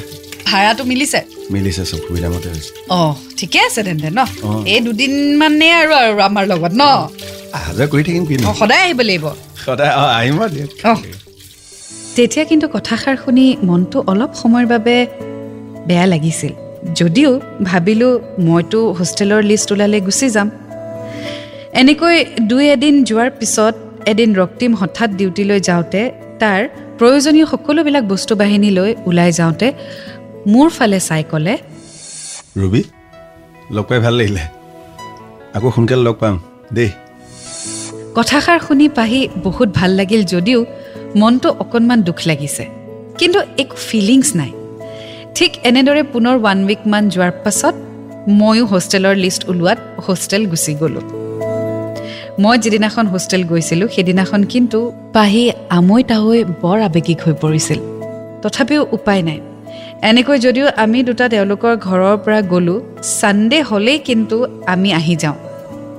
ভাড়াটো 0.49 0.83
মিলিছে? 0.83 1.19
মিলিছে 1.51 1.83
চব 1.85 1.99
সুবিধামতে 2.07 2.47
হৈছে। 2.53 2.71
অঁ 2.89 3.13
ঠিকে 3.37 3.59
আছে 3.67 3.81
তেন্তে 3.83 4.09
ন। 4.09 4.19
এই 4.73 4.79
দুদিন 4.85 5.13
মানে 5.37 5.67
আৰু 5.81 5.91
আৰু 6.01 6.19
আমাৰ 6.29 6.43
লগত 6.51 6.73
ন? 6.81 6.83
অহা 7.55 7.71
যোৱা 7.77 7.85
কৰি 7.91 8.03
থাকিম 8.07 8.23
কিনো 8.29 8.43
অঁ 8.49 8.55
সদায় 8.61 8.83
আহিব 8.85 8.99
লাগিব। 9.09 9.25
সদায় 9.65 9.93
অঁ 10.01 10.07
আহিম। 10.19 10.37
তেতিয়া 12.15 12.43
কিন্তু 12.45 12.65
কথাষাৰ 12.75 13.15
শুনি 13.23 13.45
মনটো 13.69 13.97
অলপ 14.11 14.31
সময়ৰ 14.41 14.65
বাবে 14.73 14.95
বেয়া 15.87 16.05
লাগিছিল। 16.13 16.53
যদিও 16.99 17.31
ভাবিলোঁ 17.63 18.13
মইতো 18.47 18.81
হোষ্টেলৰ 18.99 19.41
লিষ্ট 19.49 19.69
ওলালে 19.73 19.99
গুচি 20.07 20.27
যাম। 20.35 20.47
এনেকৈ 21.81 22.17
দুই 22.49 22.63
এদিন 22.75 22.95
যোৱাৰ 23.09 23.29
পিছত 23.39 23.75
এদিন 24.11 24.29
ৰক্তিম 24.41 24.71
হঠাৎ 24.81 25.09
ডিউটিলৈ 25.19 25.59
যাওঁতে 25.69 26.01
তাৰ 26.41 26.61
প্ৰয়োজনীয় 26.99 27.45
সকলোবিলাক 27.53 28.03
বস্তু 28.13 28.33
বাহিনী 28.41 28.69
লৈ 28.77 28.91
ওলাই 29.09 29.31
যাওঁতে 29.39 29.67
মোৰ 30.53 30.67
ফালে 30.77 30.99
চাই 30.99 31.23
ক'লে 31.31 31.53
ৰুবি 32.61 32.81
লগ 33.75 33.85
পাই 33.89 33.99
ভাল 33.99 34.13
লাগিলে। 34.19 34.43
আকৌ 35.55 35.69
সোনকালে 35.75 36.03
লগ 36.07 36.15
পাম। 36.21 36.35
দেই। 36.73 36.89
কথাষাৰ 38.17 38.59
শুনি 38.59 38.89
পাহি 38.89 39.27
বহুত 39.43 39.69
ভাল 39.75 39.91
লাগিল 39.91 40.23
যদিও 40.23 40.65
মনটো 41.15 41.55
অকণমান 41.59 42.01
দুখ 42.01 42.15
লাগিছে। 42.25 42.67
কিন্তু 43.17 43.39
একো 43.57 43.75
ফিলিংছ 43.75 44.35
নাই। 44.35 44.51
ঠিক 45.35 45.51
এনেদৰে 45.63 46.03
পুনৰ 46.03 46.35
ওৱান 46.37 46.65
উইকমান 46.65 47.09
যোৱাৰ 47.09 47.31
পাছত 47.31 47.75
ময়ো 48.29 48.65
হোষ্টেলৰ 48.65 49.15
লিষ্ট 49.15 49.49
ওলোৱাত 49.49 49.77
হোষ্টেল 50.07 50.45
গুচি 50.45 50.73
গ'লোঁ। 50.73 51.01
মই 52.39 52.57
যিদিনাখন 52.57 53.07
হোষ্টেল 53.07 53.43
গৈছিলোঁ 53.43 53.87
সেইদিনাখন 53.87 54.43
কিন্তু 54.43 54.91
পাহি 55.13 55.51
আমৈ 55.69 56.03
তাৱৈ 56.03 56.43
বৰ 56.61 56.81
আৱেগিক 56.81 57.19
হৈ 57.21 57.33
পৰিছিল। 57.33 57.79
তথাপিও 58.41 58.87
উপায় 58.91 59.21
নাই। 59.21 59.39
এনেকৈ 60.01 60.39
যদিও 60.39 60.67
আমি 60.77 61.03
দুটা 61.03 61.29
তেওঁলোকৰ 61.29 61.75
ঘৰৰ 61.77 62.17
পৰা 62.17 62.41
গ'লোঁ 62.41 62.81
ছানডে' 63.19 63.61
হ'লেই 63.61 63.99
কিন্তু 63.99 64.45
আমি 64.65 64.93
আহি 64.93 65.15
যাওঁ। 65.15 65.35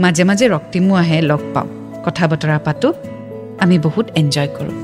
মাজে 0.00 0.25
মাজে 0.25 0.48
ৰক্তিমো 0.48 0.94
আহে 0.94 1.20
লগ 1.22 1.40
পাওঁ। 1.54 1.77
কথা 2.09 2.25
বতৰা 2.33 2.57
পাতোঁ 2.67 2.93
আমি 3.65 3.77
বহুত 3.87 4.07
এনজয় 4.21 4.50
কৰোঁ। 4.57 4.77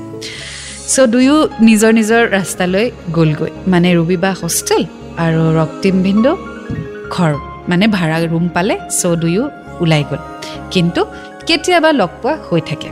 চ' 0.93 1.07
দুয়ো 1.13 1.37
নিজৰ 1.67 1.91
নিজৰ 1.99 2.21
ৰাস্তালৈ 2.37 2.85
গ'লগৈ? 3.17 3.51
মানে 3.73 3.89
ৰুবি 3.97 4.17
বা 4.23 4.31
হোষ্টেল 4.41 4.83
আৰু 5.25 5.41
ৰক্তিম 5.59 5.95
ভিন্দু 6.05 6.31
ঘৰ 7.15 7.31
মানে 7.69 7.85
ভাড়া 7.95 8.17
ৰুম 8.33 8.45
পালে 8.55 8.75
চ' 8.99 9.15
দুয়ো 9.21 9.43
ওলাই 9.81 10.03
গ'ল। 10.09 10.21
কিন্তু 10.73 11.01
কেতিয়াবা 11.47 11.89
লগ 12.01 12.11
পোৱা 12.21 12.33
হৈ 12.47 12.61
থাকে। 12.69 12.89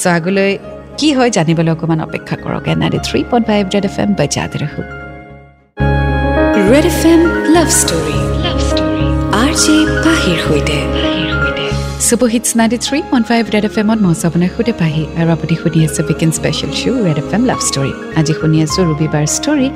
চ' 0.00 0.06
আগলৈ 0.16 0.50
কি 0.98 1.08
হয় 1.16 1.30
জানিবলৈ 1.36 1.70
অকণমান 1.74 2.00
অপেক্ষা 2.06 2.36
কৰক। 2.44 2.64
And 2.72 2.78
ninety 2.82 3.00
three 3.08 3.20
point 3.30 3.44
five 3.50 3.62
red 3.74 3.84
F 3.90 3.96
M 4.02 4.10
বাজাতে 4.18 4.56
ৰাখোঁ। 4.62 4.86
Red 6.70 6.86
F 6.92 7.00
M 7.12 7.20
love 7.54 7.68
story 7.80 8.18
love 8.44 8.58
story 8.68 9.04
J 9.62 9.76
পাহিৰ 10.04 10.38
সৈতে। 10.46 11.15
Super 12.00 12.28
hits 12.34 12.48
ninety 12.58 12.78
three 12.86 12.98
point 13.10 13.26
five 13.30 13.42
red 13.54 13.64
F 13.68 13.76
এমত 13.82 13.98
মই 14.04 14.14
আপোনাৰ 14.28 14.50
সৈতে 14.56 14.72
পাহি 14.80 15.02
আৰু 15.20 15.28
আপুনি 15.36 15.54
শুনি 15.62 15.78
আছে 15.86 16.00
weekend 16.08 16.30
special 16.38 16.72
show' 16.80 16.98
red 17.06 17.18
F 17.22 17.30
M 17.36 17.42
love 17.50 17.60
story 17.68 17.92
আজি 18.18 18.32
শুনি 18.40 18.56
আছোঁ 18.64 18.82
ৰবিবাৰ 18.90 19.24
ষ্টৰী 19.36 19.68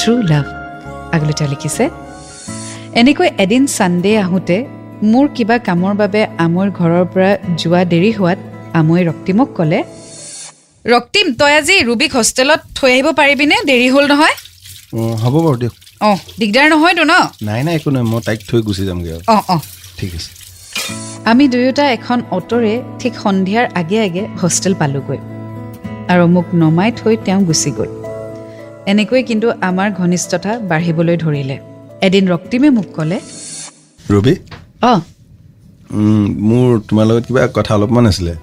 ট্ৰু 0.00 0.12
লাভ 0.32 0.44
আগলৈ 1.14 1.34
তেওঁ 1.38 1.48
লিখিছে 1.54 1.84
এনেকৈ 3.00 3.28
এদিন 3.44 3.62
ছানডে 3.74 4.12
আহোঁতে 4.24 4.56
মোৰ 5.12 5.26
কিবা 5.36 5.56
কামৰ 5.68 5.94
বাবে 6.02 6.20
আমৈৰ 6.44 6.68
ঘৰৰ 6.78 7.04
পৰা 7.12 7.30
যোৱা 7.60 7.80
দেৰি 7.92 8.10
হোৱাত 8.18 8.38
আমৈ 8.80 9.00
ৰক্তিমক 9.10 9.48
ক'লে 9.58 9.80
ৰক্তিম 10.84 11.26
তই 11.40 11.52
আজি 11.60 11.76
ৰুবিক 11.88 12.10
হোষ্টেলত 12.18 12.60
থৈ 12.78 12.90
আহিব 12.94 13.08
পাৰিবিনে 13.20 13.56
দেৰি 13.70 13.88
হ'ল 13.94 14.04
নহয়? 14.12 14.34
হ'ব 15.22 15.34
বাৰু 15.44 15.56
দিয়ক। 15.62 15.74
অঁ 16.00 16.18
দিগদাৰ 16.40 16.66
নহয়তো 16.72 17.02
ন? 17.04 17.14
নাই 17.48 17.60
নাই 17.66 17.74
একো 17.78 17.88
নাই 17.94 18.04
মই 18.12 18.20
তাইক 18.26 18.40
থৈ 18.48 18.60
গুচি 18.68 18.82
যামগৈ 18.88 19.10
অঁ 19.34 19.42
অঁ। 19.54 19.60
ঠিক 19.98 20.12
আছে। 20.18 20.30
আমি 21.24 21.48
দুয়োটা 21.48 21.84
এখন 21.90 22.18
অ'টোৰে 22.30 22.74
ঠিক 23.00 23.12
সন্ধিয়াৰ 23.24 23.66
আগে 23.80 23.98
আগে 24.06 24.22
হোষ্টেল 24.42 24.74
পালোগৈ 24.80 25.18
আৰু 26.12 26.24
মোক 26.34 26.46
নমাই 26.54 26.90
থৈ 26.98 27.14
তেওঁ 27.24 27.40
গুচি 27.48 27.70
গ'ল। 27.78 27.90
এনেকৈ 28.92 29.22
কিন্তু 29.22 29.46
আমাৰ 29.68 29.88
ঘনিষ্ঠতা 30.00 30.52
বাঢ়িবলৈ 30.70 31.16
ধৰিলে। 31.16 31.56
এদিন 32.06 32.24
ৰক্তিমে 32.28 32.68
মোক 32.70 32.86
ক'লে 32.96 33.18
ৰবি? 34.10 34.34
অঁ। 34.82 35.00
মোৰ 36.48 36.66
তোমাৰ 36.88 37.04
লগত 37.08 37.24
কিবা 37.26 37.42
কথা 37.58 37.74
অলপমান 37.74 38.04
আছিলে। 38.06 38.34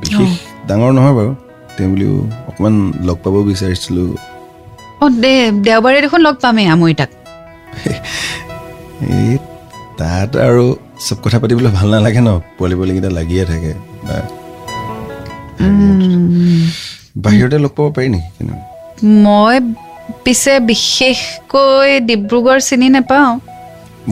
বিশেষ 0.00 0.30
ডাঙৰ 0.68 0.92
নহয় 0.98 1.14
বাৰু। 1.18 1.32
তেওঁ 1.76 1.88
বুলিও 1.92 2.14
অকণমান 2.48 2.74
লগ 3.06 3.16
পাব 3.24 3.34
বিচাৰিছিলোঁ। 3.50 4.08
অঁ 5.02 5.10
দে 5.22 5.34
দেওবাৰে 5.66 5.98
দেখোন 6.04 6.20
লগ 6.26 6.34
পামেই 6.42 6.66
আমৈ 6.74 6.92
তাক। 7.00 7.10
তাত 9.98 10.30
আৰু 10.48 10.64
চব 11.04 11.18
কথা 11.24 11.38
পাতিবলৈ 11.42 11.70
ভাল 11.78 11.88
নালাগে 11.94 12.22
ন? 12.28 12.30
পোৱালি 12.56 12.74
পোৱালিকেইটা 12.78 13.10
লাগিয়ে 13.18 13.44
থাকে। 13.50 13.72
বা 14.06 14.16
বাহিৰতে 17.24 17.58
লগ 17.64 17.72
পাব 17.76 17.86
পাৰি 17.96 18.08
নেকি 18.14 18.42
মই 19.24 19.56
পিছে 20.24 20.52
বিশেষকৈ 20.70 21.88
ডিব্ৰুগড় 22.08 22.60
চিনি 22.68 22.88
নাপাওঁ। 22.96 23.30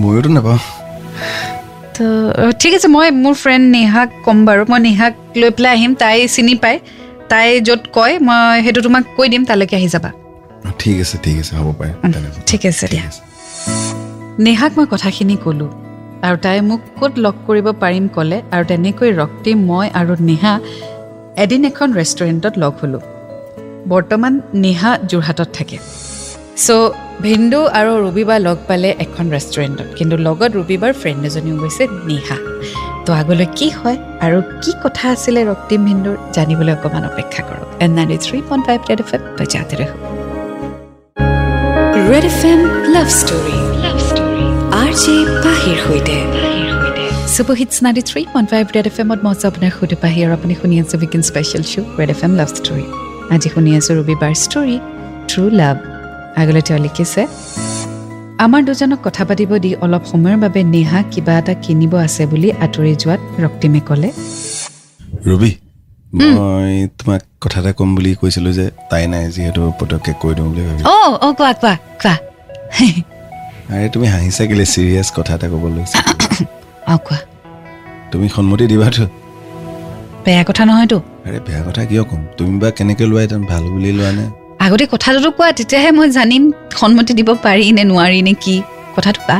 ময়োতো 0.00 0.30
নাপাওঁ। 0.36 0.60
তো 1.96 2.04
ঠিক 2.60 2.72
আছে 2.78 2.88
মই 2.96 3.08
মোৰ 3.24 3.34
ফ্ৰেণ্ড 3.42 3.64
নেহাক 3.76 4.08
ক'ম 4.24 4.38
বাৰু। 4.48 4.62
মই 4.72 4.80
নেহাক 4.88 5.14
লৈ 5.40 5.50
পেলাই 5.56 5.72
আহিম 5.76 5.92
তাই 6.02 6.16
চিনি 6.34 6.54
পায়। 6.62 6.78
তাই 7.30 7.48
য'ত 7.66 7.82
কয় 7.96 8.14
মই 8.28 8.54
সেইটো 8.64 8.80
তোমাক 8.86 9.04
কৈ 9.16 9.26
দিম 9.32 9.42
তালৈকে 9.48 9.74
আহি 9.80 9.88
যাবা। 9.94 10.10
ঠিক 10.80 10.96
আছে 11.04 11.16
ঠিক 11.24 11.36
আছে 11.42 11.52
হ'ব 11.58 11.68
পাৰে। 11.78 11.92
ঠিক 12.50 12.62
আছে 12.70 12.86
দিয়া। 12.92 13.06
নেহাক 14.44 14.72
মই 14.78 14.86
কথাখিনি 14.92 15.36
ক'লোঁ। 15.44 15.70
আৰু 16.26 16.36
তাই 16.44 16.58
মোক 16.68 16.80
ক'ত 16.98 17.12
লগ 17.24 17.34
কৰিব 17.46 17.66
পাৰিম 17.82 18.04
ক'লে 18.16 18.38
আৰু 18.54 18.64
তেনেকৈ 18.70 19.10
ৰক্তি 19.22 19.50
মই 19.68 19.86
আৰু 20.00 20.12
নেহা 20.28 20.52
এদিন 21.44 21.60
এখন 21.70 21.88
ৰেষ্টুৰেণ্টত 21.98 22.54
লগ 22.62 22.72
হ'লোঁ। 22.80 23.02
বৰ্তমান 23.92 24.32
নেহা 24.64 24.90
যোৰহাটত 25.10 25.48
থাকে। 25.56 25.76
চ' 26.64 26.92
ভিন্দু 27.26 27.60
আৰু 27.78 27.92
ৰবিবা 28.06 28.36
লগ 28.46 28.58
পালে 28.68 28.90
এখন 29.04 29.24
ৰেষ্টুৰেণ্টত 29.34 29.88
কিন্তু 29.98 30.16
লগত 30.26 30.50
ৰবিবাৰ 30.60 30.92
ফ্ৰেণ্ড 31.00 31.20
এজনীও 31.28 31.56
গৈছে 31.62 31.84
নেহা। 32.08 32.38
তো 33.04 33.10
আগলৈ 33.20 33.46
কি 33.58 33.68
হয় 33.78 33.98
আৰু 34.26 34.38
কি 34.62 34.72
কথা 34.84 35.04
আছিলে 35.14 35.40
ৰক্তিম 35.50 35.80
ভিন্দুৰ 35.88 36.16
জানিবলৈ 36.36 36.72
অকণমান 36.76 37.04
অপেক্ষা 37.10 37.42
কৰক। 37.48 37.68
And 37.84 37.90
ninety 37.96 38.18
three 38.24 38.38
point 38.48 38.62
five 38.66 38.78
red 38.90 39.00
F 39.04 39.10
M 39.16 39.22
বজাতে 39.38 39.74
red 42.10 42.24
F 42.30 42.40
M 42.52 42.60
love 42.94 43.08
story 43.20 43.73
পাহিৰ 44.94 45.78
সৈতে। 45.84 46.16
Hits 47.60 47.76
ninety 47.84 48.02
three 48.10 48.20
point 48.32 48.48
five 48.52 48.64
red 48.76 48.86
F 48.90 48.96
এমত 49.02 49.20
মই 49.24 49.32
আছোঁ 49.34 49.46
আপোনাৰ 49.50 49.70
সুধি 49.78 49.96
পাহি 50.02 50.18
আৰু 50.24 50.32
আপুনি 50.38 50.54
শুনি 50.60 50.74
আছে 50.82 50.94
weekend 51.00 51.22
special 51.30 51.62
show' 51.70 51.86
red 51.98 52.10
F 52.14 52.20
M 52.26 52.32
love 52.40 52.48
story 52.58 52.84
আজি 53.34 53.48
শুনি 53.54 53.70
আছোঁ 53.78 53.94
ৰবিবাৰ 54.00 54.32
ষ্টৰী 54.44 54.76
ট্ৰু 55.30 55.42
লাভ 55.60 55.76
আগলৈ 56.40 56.62
তেওঁ 56.66 56.80
লিখিছে 56.86 57.22
আমাৰ 58.44 58.60
দুজনক 58.68 59.00
কথা 59.06 59.22
পাতিব 59.28 59.50
দি 59.64 59.70
অলপ 59.84 60.04
সময়ৰ 60.12 60.36
বাবে 60.44 60.60
নেহা 60.74 61.00
কিবা 61.12 61.34
এটা 61.40 61.54
কিনিব 61.64 61.92
আছে 62.06 62.22
বুলি 62.32 62.48
আঁতৰি 62.64 62.92
যোৱাত 63.02 63.20
ৰক্তিমে 63.44 63.80
ক'লে 63.88 64.10
ৰবি 65.28 65.52
মই 66.18 66.72
তোমাক 66.98 67.22
কথা 67.42 67.58
এটা 67.62 67.72
ক'ম 67.78 67.90
বুলি 67.96 68.10
কৈছিলোঁ 68.20 68.52
যে 68.58 68.66
তাই 68.90 69.04
নাই 69.12 69.24
যিহেতু 69.34 69.60
পটককৈ 69.78 70.12
কৈ 70.22 70.32
দিওঁ 70.36 70.48
বুলি 70.50 70.62
ভাবিলোঁ। 70.66 70.86
অঁ 70.94 71.12
অঁ 71.26 71.32
কোৱা 71.38 71.52
কোৱা 71.62 71.74
কোৱা। 72.02 72.14
আৰে 73.70 73.88
তুমি 73.88 74.06
হাঁহিছা 74.06 74.44
কেলে? 74.46 74.64
চিৰিয়াছ 74.64 75.08
কথা 75.16 75.32
এটা 75.34 75.48
ক'ব 75.48 75.64
লৈছা। 75.76 75.98
অঁ 76.92 76.98
কোৱা। 76.98 77.18
তুমি 78.12 78.28
সন্মতি 78.28 78.66
দিবাতো। 78.66 79.04
বেয়া 80.24 80.42
কথা 80.44 80.62
নহয়তো। 80.64 80.98
আৰে 81.26 81.38
বেয়া 81.40 81.62
কথা 81.64 81.84
কিয় 81.84 82.02
ক'ম? 82.02 82.20
তুমি 82.36 82.58
বা 82.58 82.70
কেনেকৈ 82.70 83.04
লোৱা 83.06 83.22
এতিয়া 83.22 83.40
ভাল 83.48 83.64
বুলি 83.64 83.92
লোৱা 83.92 84.10
নে? 84.12 84.24
আগতে 84.60 84.84
কথাটোতো 84.86 85.30
কোৱা 85.30 85.52
তেতিয়াহে 85.52 85.90
মই 85.90 86.10
জানিম 86.10 86.52
সন্মতি 86.70 87.12
দিব 87.14 87.28
পাৰি 87.44 87.72
নে 87.72 87.84
নোৱাৰি 87.84 88.20
নে 88.22 88.32
কি। 88.34 88.62
কথাটো 88.96 89.20
কোৱা। 89.26 89.36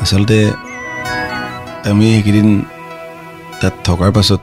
আচলতে 0.00 0.38
আমি 1.84 2.06
সেইকেইদিন 2.14 2.62
তাত 3.60 3.74
থকাৰ 3.84 4.10
পাছত 4.12 4.40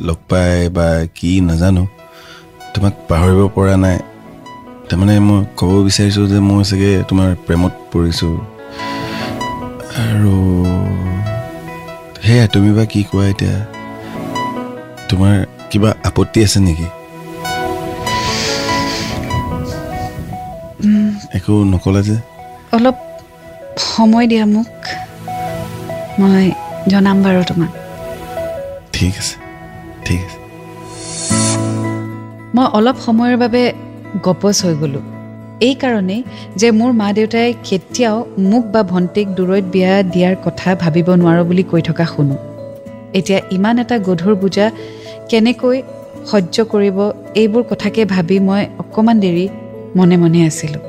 লগ 0.00 0.18
পাই 0.28 0.68
বা 0.68 0.86
কি 1.14 1.40
নাজানো 1.40 1.86
তোমাক 2.74 2.94
পাহৰিব 3.08 3.48
পৰা 3.48 3.76
নাই। 3.76 3.98
তাৰমানে 4.88 5.14
মই 5.28 5.40
ক'ব 5.58 5.72
বিচাৰিছোঁ 5.86 6.24
যে 6.32 6.38
মই 6.48 6.62
চাগে 6.70 6.90
তোমাৰ 7.08 7.28
প্ৰেমত 7.46 7.72
পৰিছোঁ। 7.92 8.34
আৰু 10.04 10.34
সেয়া 12.24 12.46
তুমি 12.54 12.70
বা 12.76 12.84
কি 12.92 13.00
কোৱা 13.10 13.24
এতিয়া? 13.32 13.56
তোমাৰ 15.08 15.34
কিবা 15.70 15.90
আপত্তি 16.08 16.38
আছে 16.46 16.58
নেকি? 16.60 16.86
একো 21.36 21.54
নক'লা 21.72 22.00
যে? 22.08 22.16
অলপ 22.72 22.96
সময় 23.90 24.26
দিয়া 24.26 24.44
মোক। 24.46 24.72
মই 26.20 26.44
জনাম 26.88 27.16
বাৰু 27.24 27.40
তোমাক। 27.48 27.72
ঠিক 28.92 29.12
আছে 29.20 29.36
ঠিক 30.04 30.20
আছে। 30.26 30.38
মই 32.54 32.66
অলপ 32.78 32.96
সময়ৰ 33.06 33.36
বাবে 33.36 33.62
গপচ 34.22 34.64
হৈ 34.64 34.74
গ'লোঁ। 34.74 35.02
এইকাৰণেই 35.60 36.22
যে 36.56 36.70
মোৰ 36.70 36.92
মা 36.92 37.12
দেউতাই 37.12 37.54
কেতিয়াও 37.64 38.26
মোক 38.38 38.64
বা 38.72 38.82
ভণ্টিক 38.82 39.26
দূৰৈত 39.28 39.64
বিয়া 39.64 40.02
দিয়াৰ 40.02 40.36
কথা 40.44 40.74
ভাবিব 40.74 41.08
নোৱাৰোঁ 41.14 41.44
বুলি 41.44 41.62
কৈ 41.62 41.82
থকা 41.82 42.04
শুনো। 42.04 42.36
এতিয়া 43.14 43.40
ইমান 43.50 43.78
এটা 43.78 43.98
গধুৰ 43.98 44.34
বোজা 44.34 44.70
কেনেকৈ 45.28 45.82
সহ্য 46.26 46.56
কৰিব 46.64 46.98
এইবোৰ 47.34 47.62
কথাকে 47.62 48.04
ভাবি 48.04 48.38
মই 48.38 48.62
অকণমান 48.78 49.16
দেৰি 49.20 49.48
মনে 49.96 50.16
মনে 50.16 50.40
আছিলোঁ। 50.46 50.82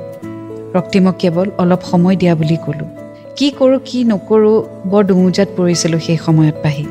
ৰক্তিমক 0.73 1.15
কেৱল 1.17 1.47
অলপ 1.57 1.81
সময় 1.83 2.15
দিয়া 2.15 2.35
বুলি 2.35 2.57
ক'লোঁ। 2.65 2.87
কি 3.35 3.51
কৰোঁ 3.59 3.79
কি 3.85 4.03
নকৰোঁ 4.03 4.63
বৰ 4.85 5.03
দুমোজাত 5.03 5.49
পৰিছিলোঁ 5.57 5.99
সেই 5.99 6.17
সময়ত 6.17 6.55
পাহি। 6.63 6.85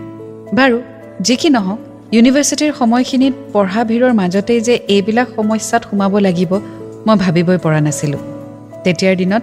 বাৰু 0.55 0.81
যি 1.21 1.37
কি 1.37 1.49
নহওক 1.51 1.81
ইউনিভাৰ্চিটিৰ 2.15 2.73
সময়খিনিত 2.81 3.35
পঢ়া 3.53 3.83
ভিৰৰ 3.91 4.13
মাজতেই 4.21 4.61
যে 4.69 4.75
এইবিলাক 4.95 5.29
সমস্যাত 5.37 5.83
সোমাব 5.91 6.13
লাগিব 6.27 6.53
মই 7.07 7.17
ভাবিবই 7.25 7.59
পৰা 7.65 7.81
নাছিলোঁ। 7.87 8.21
তেতিয়াৰ 8.85 9.15
দিনত 9.21 9.43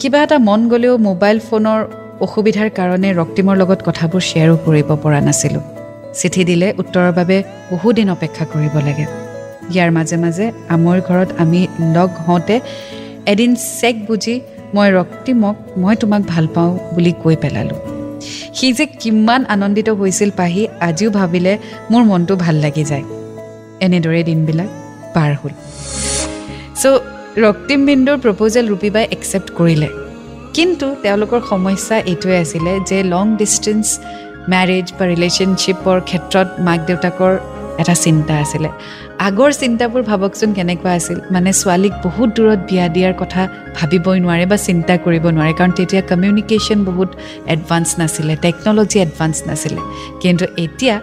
কিবা 0.00 0.18
এটা 0.24 0.36
মন 0.48 0.60
গ'লেও 0.72 0.94
মোবাইল 1.08 1.38
ফোনৰ 1.48 1.80
অসুবিধাৰ 2.24 2.68
কাৰণে 2.78 3.08
ৰক্তিমৰ 3.20 3.56
লগত 3.62 3.80
কথাবোৰ 3.88 4.22
শ্বেয়াৰো 4.30 4.56
কৰিব 4.66 4.88
পৰা 5.04 5.20
নাছিলোঁ। 5.28 5.62
চিঠি 6.18 6.42
দিলে 6.50 6.68
উত্তৰৰ 6.80 7.12
বাবে 7.18 7.36
বহুদিন 7.72 8.06
অপেক্ষা 8.16 8.44
কৰিব 8.52 8.74
লাগে। 8.88 9.06
ইয়াৰ 9.72 9.90
মাজে 9.96 10.16
মাজে 10.24 10.46
আমৈৰ 10.74 10.98
ঘৰত 11.08 11.30
আমি 11.42 11.60
লগ 11.96 12.10
হওঁতে 12.26 12.56
এদিন 13.32 13.50
চেক 13.80 13.94
বুজি 14.06 14.34
মই 14.74 14.88
ৰক্তিমক 14.98 15.56
মই 15.82 15.94
তোমাক 16.02 16.22
ভাল 16.32 16.44
পাওঁ 16.54 16.70
বুলি 16.94 17.12
কৈ 17.22 17.36
পেলালোঁ। 17.42 17.93
সি 18.56 18.68
যে 18.78 18.84
কিমান 19.02 19.40
আনন্দিত 19.54 19.88
হৈছিল 20.00 20.30
পাহি 20.40 20.62
আজিও 20.88 21.10
ভাবিলে 21.18 21.52
মোৰ 21.92 22.02
মনটো 22.10 22.34
ভাল 22.44 22.56
লাগি 22.64 22.84
যায়। 22.90 23.04
এনেদৰে 23.86 24.20
দিনবিলাক 24.28 24.70
পাৰ 25.14 25.32
হ'ল। 25.40 25.52
চ' 26.80 27.00
ৰক্তিম 27.44 27.80
বিন্দুৰ 27.88 28.16
প্ৰপ'জেল 28.24 28.64
ৰূপীবাই 28.72 29.04
একচেপ্ট 29.16 29.48
কৰিলে। 29.58 29.88
কিন্তু 30.56 30.86
তেওঁলোকৰ 31.02 31.40
সমস্যা 31.52 31.96
এইটোৱে 32.10 32.36
আছিলে 32.44 32.72
যে 32.88 32.98
লং 33.14 33.24
ডিষ্টেঞ্চ 33.40 33.86
মেৰেজ 34.52 34.86
বা 34.98 35.04
ৰিলেশ্যনশ্বিপৰ 35.12 35.96
ক্ষেত্ৰত 36.08 36.48
মাক 36.66 36.80
দেউতাকৰ 36.88 37.32
এটা 37.78 37.94
চিন্তা 37.94 38.34
আছিলে। 38.34 38.68
আগৰ 39.18 39.50
চিন্তাবোৰ 39.52 40.02
ভাবকচোন 40.02 40.52
কেনেকুৱা 40.52 40.92
আছিল। 40.92 41.18
মানে 41.30 41.52
ছোৱালীক 41.52 41.92
বহুত 42.04 42.28
দূৰত 42.36 42.60
বিয়া 42.70 42.88
দিয়াৰ 42.88 43.14
কথা 43.18 43.48
ভাবিবই 43.76 44.18
নোৱাৰে 44.20 44.46
বা 44.46 44.56
চিন্তা 44.56 44.96
কৰিব 44.96 45.24
নোৱাৰে। 45.36 45.52
কাৰণ 45.52 45.70
তেতিয়া 45.70 46.02
কমিউনিকেশ্যন 46.02 46.84
বহুত 46.84 47.10
এডভান্স 47.46 47.88
নাছিলে 47.98 48.36
টেকন'লজি 48.36 48.98
এডভান্স 49.00 49.36
নাছিলে। 49.46 49.80
কিন্তু 50.20 50.44
এতিয়া 50.56 51.00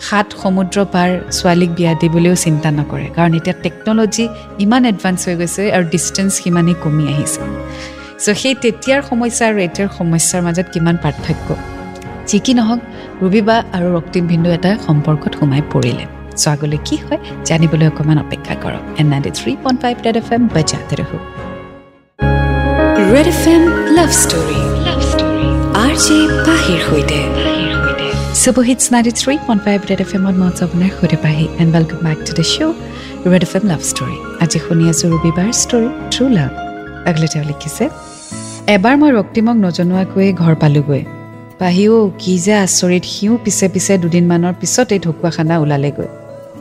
সাত 0.00 0.26
সমুদ্ৰ 0.42 0.84
পাৰ 0.94 1.10
ছোৱালীক 1.32 1.70
বিয়া 1.70 1.94
দিবলৈও 1.94 2.34
চিন্তা 2.34 2.70
নকৰে। 2.70 3.06
কাৰণ 3.16 3.32
এতিয়া 3.34 3.56
টেকন'লজি 3.62 4.28
ইমান 4.58 4.84
এডভান্স 4.84 5.28
হৈ 5.28 5.34
গৈছে 5.36 5.62
আৰু 5.72 5.84
ডিষ্টেঞ্চ 5.84 6.32
সিমানেই 6.32 6.74
কমি 6.84 7.04
আহিছে। 7.08 7.40
চ' 8.24 8.34
সেই 8.40 8.54
তেতিয়াৰ 8.54 9.02
সমস্যা 9.10 9.44
আৰু 9.48 9.58
এতিয়াৰ 9.58 9.90
সমস্যাৰ 9.98 10.42
মাজত 10.42 10.66
কিমান 10.72 10.96
পাৰ্থক্য? 11.02 11.48
যি 12.28 12.38
কি 12.44 12.52
নহওক 12.58 12.80
ৰুবি 13.22 13.40
বা 13.48 13.56
আৰু 13.76 13.86
ৰক্তিম 13.96 14.24
বিন্দু 14.32 14.48
এটা 14.56 14.70
সম্পৰ্কত 14.86 15.32
সোমাই 15.40 15.62
পৰিলে। 15.72 16.04
চ' 16.40 16.46
আগলৈ 16.54 16.78
কি 16.88 16.96
হয় 17.04 17.20
জানিবলৈ 17.48 17.86
অকণমান 17.90 18.18
অপেক্ষা 18.24 18.54
কৰক। 18.62 18.82
And 19.00 19.06
ninety 19.12 19.30
three 19.38 19.52
point 19.62 19.78
five 19.82 19.94
red 20.06 20.16
F 20.22 20.28
M 20.36 20.42
বাজাতে 20.54 20.94
ৰহো 21.00 21.16
red 23.12 23.28
F 23.34 23.42
M 23.54 23.62
love 23.96 24.10
story 24.22 24.60
love 24.86 25.00
story 25.12 25.48
R 25.84 25.92
J 26.04 26.18
পাহিৰ 26.46 26.80
সৈতে। 26.88 27.20
Superhits 28.44 28.86
93.5 28.92 29.88
Red 29.90 30.00
FM 30.08 30.24
on 30.28 30.34
Mount 30.40 30.56
Sapner 30.60 30.90
Khodepahi 30.96 31.46
and 31.60 31.68
welcome 31.76 32.02
back 32.06 32.18
to 32.28 32.32
the 32.38 32.44
show 32.54 32.70
Red 33.32 33.44
FM 33.50 33.64
Love 33.70 33.84
Story. 33.90 34.18
আজি 34.44 34.58
শুনি 34.64 34.84
আছোঁ 34.92 35.08
ৰবিবাৰ 35.14 35.48
story 35.62 35.88
true 36.12 36.24
লাভ 36.38 36.52
আগলে 37.10 37.26
তেওঁ 37.32 37.44
লিখিছে 37.50 37.84
এবাৰ 38.76 38.94
মই 39.00 39.10
ৰক্তিমক 39.18 39.56
নজনোৱাকৈয়ে 39.66 40.30
ঘৰ 40.42 40.54
পালোগৈ। 40.62 41.02
পাহিও 41.64 41.96
কি 42.22 42.34
যে 42.46 42.54
আচৰিত 42.66 43.04
সিও 43.14 43.34
পিছে 43.44 43.66
পিছে 43.74 43.92
দুদিনমানৰ 44.02 44.54
পিছতেই 44.60 44.98
ঢকুৱাখানা 45.04 45.54
ওলালেগৈ। 45.58 46.08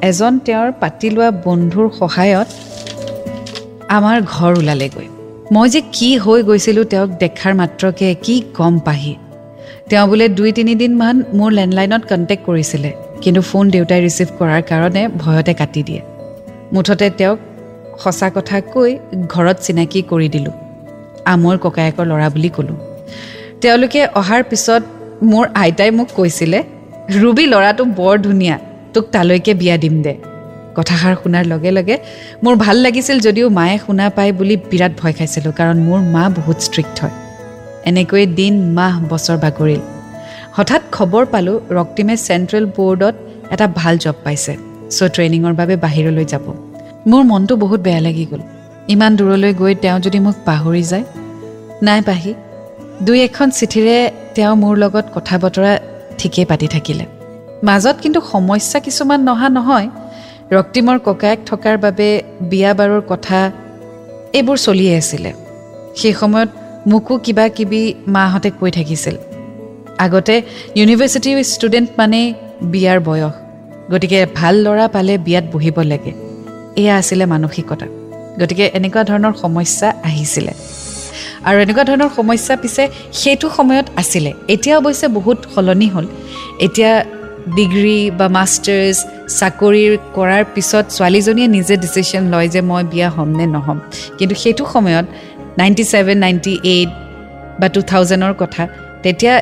এজন 0.09 0.33
তেওঁৰ 0.45 0.69
পাতি 0.81 1.07
লোৱা 1.15 1.29
বন্ধুৰ 1.45 1.87
সহায়ত 1.99 2.47
আমাৰ 3.97 4.17
ঘৰ 4.33 4.51
ওলালেগৈ। 4.61 5.07
মই 5.53 5.67
যে 5.73 5.81
কি 5.95 6.09
হৈ 6.23 6.39
গৈছিলোঁ 6.49 6.85
তেওঁক 6.85 7.09
দেখাৰ 7.23 7.53
মাত্ৰকে 7.61 8.07
কি 8.25 8.35
গম 8.57 8.73
পাহি। 8.79 9.13
তেওঁ 9.89 10.05
বোলে 10.07 10.25
দুই 10.37 10.49
তিনিদিনমান 10.51 11.15
মোৰ 11.37 11.49
লেণ্ডলাইনত 11.57 12.03
কণ্টেক্ট 12.11 12.43
কৰিছিলে 12.47 12.91
কিন্তু 13.23 13.41
ফোন 13.49 13.63
দেউতাই 13.73 13.99
ৰিচিভ 14.05 14.27
কৰাৰ 14.39 14.61
কাৰণে 14.71 15.01
ভয়তে 15.23 15.53
কাটি 15.53 15.81
দিয়ে। 15.87 16.01
মুঠতে 16.73 17.07
তেওঁক 17.19 17.39
সঁচা 18.03 18.27
কথা 18.35 18.57
কৈ 18.73 18.91
ঘৰত 19.33 19.57
চিনাকি 19.65 19.99
কৰি 20.11 20.27
দিলোঁ। 20.35 20.55
আমৰ 21.33 21.55
ককায়েকৰ 21.63 22.05
ল'ৰা 22.11 22.27
বুলি 22.35 22.51
ক'লোঁ। 22.57 22.79
তেওঁলোকে 23.63 24.01
অহাৰ 24.19 24.41
পিছত 24.49 24.83
মোৰ 25.31 25.45
আইতাই 25.63 25.91
মোক 25.97 26.09
কৈছিলে 26.15 26.59
ৰুবি 27.21 27.45
ল'ৰাটো 27.51 27.83
বৰ 27.99 28.15
ধুনীয়া 28.25 28.55
তোক 28.93 29.05
তালৈকে 29.13 29.53
বিয়া 29.61 29.75
দিম 29.83 29.95
দে। 30.05 30.13
কথাষাৰ 30.77 31.15
শুনাৰ 31.21 31.45
লগে 31.51 31.71
লগে 31.77 31.95
মোৰ 32.43 32.55
ভাল 32.55 32.77
লাগিছিল 32.85 33.17
যদিও 33.19 33.47
মায়ে 33.49 33.77
শুনা 33.85 34.05
পায় 34.17 34.31
বুলি 34.39 34.55
বিৰাট 34.71 34.93
ভয় 34.99 35.13
খাইছিলোঁ 35.17 35.53
কাৰণ 35.59 35.77
মোৰ 35.87 35.99
মা 36.15 36.23
বহুত 36.37 36.57
ষ্ট্ৰিক্ট 36.67 36.95
হয়। 37.03 37.15
এনেকৈয়ে 37.89 38.25
দিন 38.39 38.53
মাহ 38.77 38.93
বছৰ 39.11 39.37
বাগৰিল। 39.43 39.81
হঠাৎ 40.57 40.81
খবৰ 40.91 41.23
পালোঁ 41.33 41.57
ৰক্তিমে 41.77 42.15
চেণ্ট্ৰেল 42.27 42.65
বৰ্ডত 42.77 43.15
এটা 43.53 43.65
ভাল 43.79 43.93
জব 43.97 44.15
পাইছে 44.23 44.53
চ' 44.95 45.11
ট্ৰেইনিঙৰ 45.15 45.53
বাবে 45.59 45.75
বাহিৰলৈ 45.75 46.25
যাব। 46.25 46.45
মোৰ 47.09 47.21
মনটো 47.31 47.53
বহুত 47.63 47.79
বেয়া 47.81 48.01
লাগি 48.07 48.25
গ'ল। 48.31 48.41
ইমান 48.93 49.11
দূৰলৈ 49.19 49.51
গৈ 49.61 49.73
তেওঁ 49.83 49.99
যদি 50.05 50.19
মোক 50.19 50.35
পাহৰি 50.45 50.83
যায়? 50.91 51.05
নাই 51.87 52.01
পাহি। 52.09 52.33
দুই 53.01 53.23
এখন 53.23 53.49
চিঠিৰে 53.49 54.11
তেওঁ 54.35 54.55
মোৰ 54.55 54.77
লগত 54.77 55.05
কথা 55.15 55.37
বতৰা 55.37 55.79
ঠিকেই 56.17 56.45
পাতি 56.45 56.67
থাকিলে। 56.67 57.05
মাজত 57.63 57.95
কিন্তু 58.01 58.21
সমস্যা 58.31 58.79
কিছুমান 58.79 59.21
নহা 59.21 59.49
নহয়। 59.49 59.89
ৰক্তিমৰ 60.51 60.99
ককায়েক 60.99 61.39
থকাৰ 61.45 61.77
বাবে 61.77 62.23
বিয়া 62.41 62.73
বাৰুৰ 62.73 63.01
কথা 63.01 63.51
এইবোৰ 64.33 64.57
চলিয়ে 64.57 64.97
আছিলে। 64.97 65.33
সেই 65.95 66.13
সময়ত 66.13 66.49
মোকো 66.87 67.17
কিবা 67.17 67.49
কিবি 67.49 67.93
মাহঁতে 68.07 68.51
কৈ 68.59 68.71
থাকিছিল। 68.71 69.15
আগতে 69.97 70.41
ইউনিভাৰ্চিটিৰ 70.75 71.43
ষ্টুডেণ্ট 71.43 71.89
মানেই 71.97 72.33
বিয়াৰ 72.61 72.99
বয়স। 72.99 73.33
গতিকে 73.91 74.25
ভাল 74.35 74.55
ল'ৰা 74.55 74.87
পালে 74.87 75.17
বিয়াত 75.17 75.43
বহিব 75.51 75.81
লাগে। 75.81 76.13
এয়া 76.75 76.97
আছিলে 76.97 77.25
মানসিকতা। 77.25 77.85
গতিকে 78.39 78.71
এনেকুৱা 78.73 79.03
ধৰণৰ 79.03 79.33
সমস্যা 79.33 79.93
আহিছিলে। 80.03 80.53
আৰু 81.47 81.57
এনেকুৱা 81.59 81.83
ধৰণৰ 81.89 82.09
সমস্যা 82.19 82.55
পিছে 82.55 82.83
সেইটো 83.21 83.47
সময়ত 83.57 83.87
আছিলে। 84.01 84.31
এতিয়া 84.53 84.75
অৱশ্যে 84.77 85.07
বহুত 85.17 85.37
সলনি 85.55 85.87
হ'ল। 85.93 86.05
এতিয়া 86.65 86.91
ডিগ্ৰী 87.57 87.99
বা 88.19 88.27
মাষ্টাৰ্ছ 88.27 88.97
চাকৰি 89.39 89.83
কৰাৰ 90.17 90.43
পিছত 90.55 90.85
ছোৱালীজনীয়ে 90.95 91.47
নিজে 91.47 91.75
ডিচিশ্যন 91.77 92.23
লয় 92.33 92.47
যে 92.47 92.61
মই 92.69 92.83
বিয়া 92.83 93.09
হ'ম 93.09 93.29
নে 93.37 93.45
নহ'ম। 93.55 93.77
কিন্তু 94.17 94.35
সেইটো 94.35 94.63
সময়ত 94.73 95.05
নাইণ্টি 95.57 95.83
ছেভেন 95.83 96.17
নাইণ্টি 96.17 96.53
এইট 96.63 96.89
বা 97.59 97.67
টু 97.69 97.81
থাউজেণ্ডৰ 97.81 98.33
কথা 98.33 98.63
তেতিয়া 99.03 99.33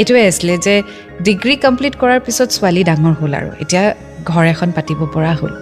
এইটোৱে 0.00 0.22
আছিলে 0.26 0.54
যে 0.66 0.74
ডিগ্ৰী 1.22 1.54
কমপ্লিট 1.56 1.94
কৰাৰ 2.00 2.20
পিছত 2.26 2.48
ছোৱালী 2.56 2.82
ডাঙৰ 2.84 3.14
হ'ল 3.20 3.32
আৰু। 3.40 3.50
এতিয়া 3.62 3.82
ঘৰ 4.24 4.44
এখন 4.54 4.68
পাতিব 4.76 5.00
পৰা 5.14 5.32
হ'ল। 5.40 5.52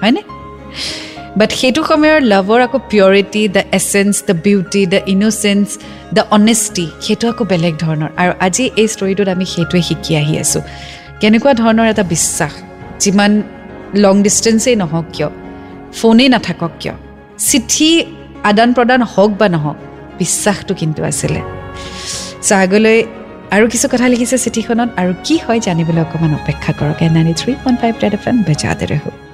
হয়নে? 0.00 0.22
বাট 1.36 1.50
সেইটো 1.60 1.82
সময়ৰ 1.90 2.18
লাভৰ 2.32 2.60
আকৌ 2.66 2.78
purity 2.90 3.42
the 3.56 3.62
essence 3.78 4.14
the 4.28 4.34
beauty 4.46 4.82
the 4.92 5.00
innocence 5.14 5.66
the 6.16 6.22
honesty 6.36 6.84
সেইটো 7.04 7.26
আকৌ 7.32 7.42
বেলেগ 7.52 7.74
ধৰণৰ 7.84 8.10
আৰু 8.22 8.32
আজি 8.46 8.64
এই 8.82 8.88
ষ্টৰিটোত 8.94 9.28
আমি 9.34 9.46
সেইটোৱে 9.54 9.80
শিকি 9.88 10.12
আহি 10.22 10.34
আছোঁ 10.42 10.62
কেনেকুৱা 11.20 11.52
ধৰণৰ 11.62 11.86
এটা 11.92 12.04
বিশ্বাস 12.14 12.52
যিমান 13.02 13.32
লং 14.04 14.14
ডিষ্টেঞ্চেই 14.26 14.76
নহওক 14.82 15.06
কিয় 15.14 15.28
ফোনেই 15.98 16.28
নাথাকক 16.34 16.72
কিয় 16.80 16.94
চিঠি 17.48 17.90
আদান 18.50 18.70
প্ৰদান 18.76 19.00
হওক 19.12 19.30
বা 19.40 19.46
নহওক 19.54 19.78
বিশ্বাসটো 20.20 20.72
কিন্তু 20.80 21.00
আছিলে 21.10 21.40
চ' 22.46 22.52
আগলৈ 22.64 22.98
আৰু 23.56 23.64
কিছু 23.72 23.86
কথা 23.92 24.06
লিখিছে 24.12 24.36
চিঠিখনত 24.44 24.88
আৰু 25.00 25.12
কি 25.26 25.34
হয় 25.44 25.60
জানিবলৈ 25.66 26.00
অকণমান 26.06 26.32
অপেক্ষা 26.40 26.72
কৰক 26.78 26.98
and 27.04 27.10
ninety 27.16 27.34
three 27.40 27.52
point 27.62 27.78
five 27.82 27.92
red 28.02 28.12
F 28.18 28.24
M 28.30 28.36
বেজাতে 28.48 28.86
ৰহো 28.92 29.25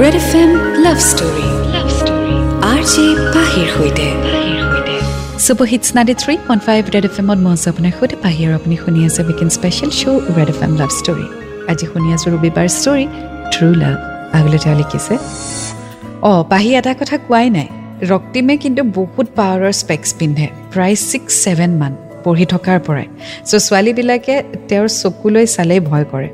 red 0.00 0.14
F 0.20 0.30
M 0.42 0.50
love 0.84 0.98
story 1.10 1.46
love 1.74 1.88
story 1.98 2.34
R 2.72 2.80
J 2.92 3.04
পাহিৰ 3.34 3.66
সৈতে 3.76 4.06
super 5.46 5.66
hits 5.72 5.88
ninety 5.96 6.14
three 6.22 6.34
point 6.46 6.62
five 6.68 6.82
red 6.94 7.04
F 7.08 7.16
এমত 7.22 7.38
মই 7.46 7.54
আপোনাৰ 7.70 7.92
সৈতে। 7.98 8.16
পাহি 8.24 8.40
আৰু 8.46 8.54
আপুনি 8.60 8.76
শুনি 8.82 9.00
আছে 9.08 9.20
weekend 9.28 9.48
special 9.56 9.90
show' 10.00 10.22
red 10.36 10.48
F 10.54 10.60
M 10.66 10.72
love 10.80 10.90
story 11.00 11.26
আজি 11.70 11.84
শুনি 11.92 12.08
আছোঁ 12.16 12.28
ৰবিবাৰ 12.34 12.66
ষ্টৰী 12.78 13.04
ট্ৰু 13.52 13.68
লাভ 13.82 13.96
আগলৈ 14.38 14.58
তেওঁ 14.64 14.76
লিখিছে 14.80 15.14
অঁ 16.28 16.40
পাহি 16.52 16.70
এটা 16.80 16.92
কথা 17.00 17.16
কোৱাই 17.26 17.48
নাই। 17.56 17.68
ৰক্তিমে 18.12 18.54
কিন্তু 18.62 18.82
বহুত 18.98 19.26
পাৱাৰৰ 19.38 19.72
স্পেক্স 19.82 20.08
পিন্ধে 20.18 20.46
প্ৰায় 20.72 20.96
ছিক্স 21.10 21.32
ছেভেন 21.44 21.70
মান 21.80 21.92
পঢ়ি 22.24 22.46
থকাৰ 22.54 22.78
পৰাই। 22.86 23.08
চ' 23.48 23.62
ছোৱালীবিলাকে 23.66 24.34
তেওঁৰ 24.68 24.88
চকুলৈ 25.00 25.44
চালেই 25.56 25.80
ভয় 25.90 26.06
কৰে। 26.12 26.28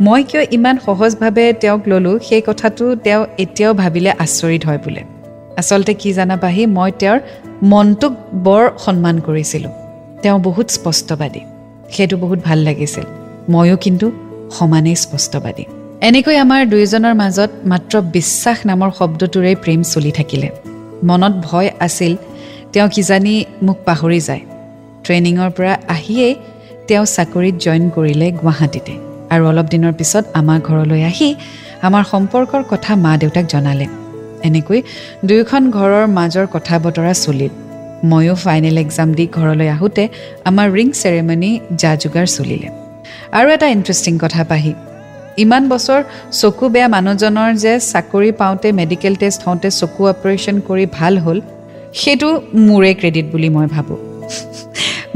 মই 0.00 0.24
কিয় 0.24 0.46
ইমান 0.50 0.78
সহজভাৱে 0.86 1.52
তেওঁক 1.52 1.80
ল'লোঁ 1.86 2.18
সেই 2.18 2.42
কথাটো 2.46 2.96
তেওঁ 2.96 3.26
এতিয়াও 3.38 3.74
ভাবিলে 3.74 4.10
আচৰিত 4.10 4.66
হয় 4.66 4.78
বোলে। 4.78 5.02
আচলতে 5.56 5.94
কি 5.94 6.12
জানা 6.12 6.36
পাহি 6.36 6.66
মই 6.66 6.92
তেওঁৰ 6.98 7.20
মনটোক 7.62 8.12
বৰ 8.34 8.70
সন্মান 8.78 9.20
কৰিছিলোঁ। 9.20 9.70
তেওঁ 10.22 10.38
বহুত 10.38 10.70
স্পষ্টবাদী। 10.70 11.40
সেইটো 11.90 12.16
বহুত 12.16 12.38
ভাল 12.44 12.58
লাগিছিল। 12.58 13.04
ময়ো 13.50 13.76
কিন্তু 13.76 14.12
সমানেই 14.50 14.94
স্পষ্টবাদী। 14.94 15.64
এনেকৈ 16.00 16.36
আমাৰ 16.36 16.66
দুয়োজনৰ 16.66 17.14
মাজত 17.14 17.50
মাত্ৰ 17.66 18.00
বিশ্বাস 18.00 18.66
নামৰ 18.66 18.90
শব্দটোৰেই 18.98 19.54
প্ৰেম 19.54 19.82
চলি 19.82 20.12
থাকিলে। 20.12 20.48
মনত 21.04 21.32
ভয় 21.42 21.70
আছিল 21.80 22.16
তেওঁ 22.72 22.88
কিজানি 22.88 23.44
মোক 23.62 23.76
পাহৰি 23.84 24.20
যায়। 24.20 24.40
ট্ৰেইনিঙৰ 25.04 25.50
পৰা 25.50 25.78
আহিয়েই 25.88 26.34
তেওঁ 26.88 27.04
চাকৰিত 27.04 27.54
জইন 27.54 27.90
কৰিলে 27.90 28.32
গুৱাহাটীতে। 28.32 29.13
আৰু 29.34 29.44
অলপ 29.50 29.66
দিনৰ 29.74 29.92
পিছত 29.98 30.24
আমাৰ 30.40 30.58
ঘৰলৈ 30.68 31.00
আহি 31.10 31.30
আমাৰ 31.86 32.04
সম্পৰ্কৰ 32.12 32.62
কথা 32.72 32.92
মা 33.04 33.12
দেউতাক 33.22 33.46
জনালে। 33.52 33.86
এনেকৈ 34.48 34.80
দুয়োখন 35.28 35.62
ঘৰৰ 35.76 36.04
মাজৰ 36.18 36.46
কথা 36.54 36.74
বতৰা 36.84 37.12
চলিল। 37.24 37.52
ময়ো 38.10 38.34
ফাইনেল 38.44 38.76
এক্সাম 38.84 39.08
দি 39.18 39.24
ঘৰলৈ 39.38 39.68
আহোঁতে 39.76 40.04
আমাৰ 40.48 40.66
ৰিং 40.76 40.88
চেৰেমনি 41.00 41.50
যা 41.80 41.92
যোগাৰ 42.02 42.26
চলিলে। 42.36 42.68
আৰু 43.38 43.48
এটা 43.56 43.66
ইণ্টাৰেষ্টিং 43.76 44.14
কথা 44.24 44.42
পাহি। 44.50 44.72
ইমান 45.44 45.62
বছৰ 45.72 46.00
চকু 46.40 46.64
বেয়া 46.74 46.88
মানুহজনৰ 46.94 47.50
যে 47.64 47.72
চাকৰি 47.92 48.30
পাওঁতে 48.40 48.68
মেডিকেল 48.80 49.14
টেষ্ট 49.22 49.40
হওঁতে 49.46 49.68
চকু 49.80 50.02
অপাৰেশ্যন 50.14 50.56
কৰি 50.68 50.84
ভাল 50.98 51.14
হ'ল 51.24 51.38
সেইটো 52.00 52.28
মোৰে 52.68 52.92
ক্ৰেডিট 53.00 53.26
বুলি 53.32 53.48
মই 53.56 53.66
ভাবোঁ। 53.74 53.98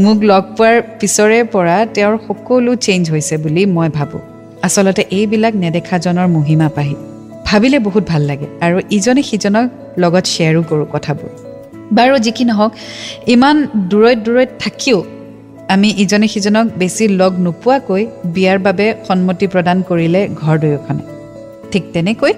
মোক 0.05 0.19
লগ 0.31 0.45
পোৱাৰ 0.59 0.77
পিছৰে 1.01 1.39
পৰা 1.53 1.77
তেওঁৰ 1.95 2.15
সকলো 2.27 2.73
চেঞ্জ 2.87 3.05
হৈছে 3.13 3.37
বুলি 3.45 3.63
মই 3.77 3.89
ভাবোঁ। 3.97 4.21
আচলতে 4.67 5.03
এইবিলাক 5.19 5.55
নেদেখাজনৰ 5.63 6.29
মহিমা 6.37 6.69
পাহি। 6.77 6.95
ভাবিলে 7.49 7.79
বহুত 7.87 8.05
ভাল 8.13 8.23
লাগে 8.31 8.47
আৰু 8.67 8.77
ইজনে 8.97 9.23
সিজনক 9.31 9.67
লগত 10.03 10.25
শ্বেয়াৰো 10.35 10.61
কৰোঁ 10.71 10.87
কথাবোৰ। 10.95 11.31
বাৰু 11.97 12.15
যি 12.25 12.31
কি 12.37 12.45
নহওক 12.51 12.73
ইমান 13.35 13.57
দূৰৈত 13.91 14.19
দূৰৈত 14.27 14.51
থাকিও 14.65 14.99
আমি 15.75 15.89
ইজনে 16.03 16.29
সিজনক 16.35 16.67
বেছি 16.81 17.05
লগ 17.21 17.33
নোপোৱাকৈ 17.47 18.03
বিয়াৰ 18.35 18.59
বাবে 18.67 18.87
সন্মতি 19.09 19.47
প্ৰদান 19.53 19.79
কৰিলে 19.89 20.21
ঘৰ 20.41 20.57
দুয়োখনে। 20.63 21.03
ঠিক 21.73 21.85
তেনেকৈ 21.95 22.33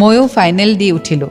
ময়ো 0.00 0.22
ফাইনেল 0.36 0.70
দি 0.80 0.88
উঠিলোঁ। 0.98 1.30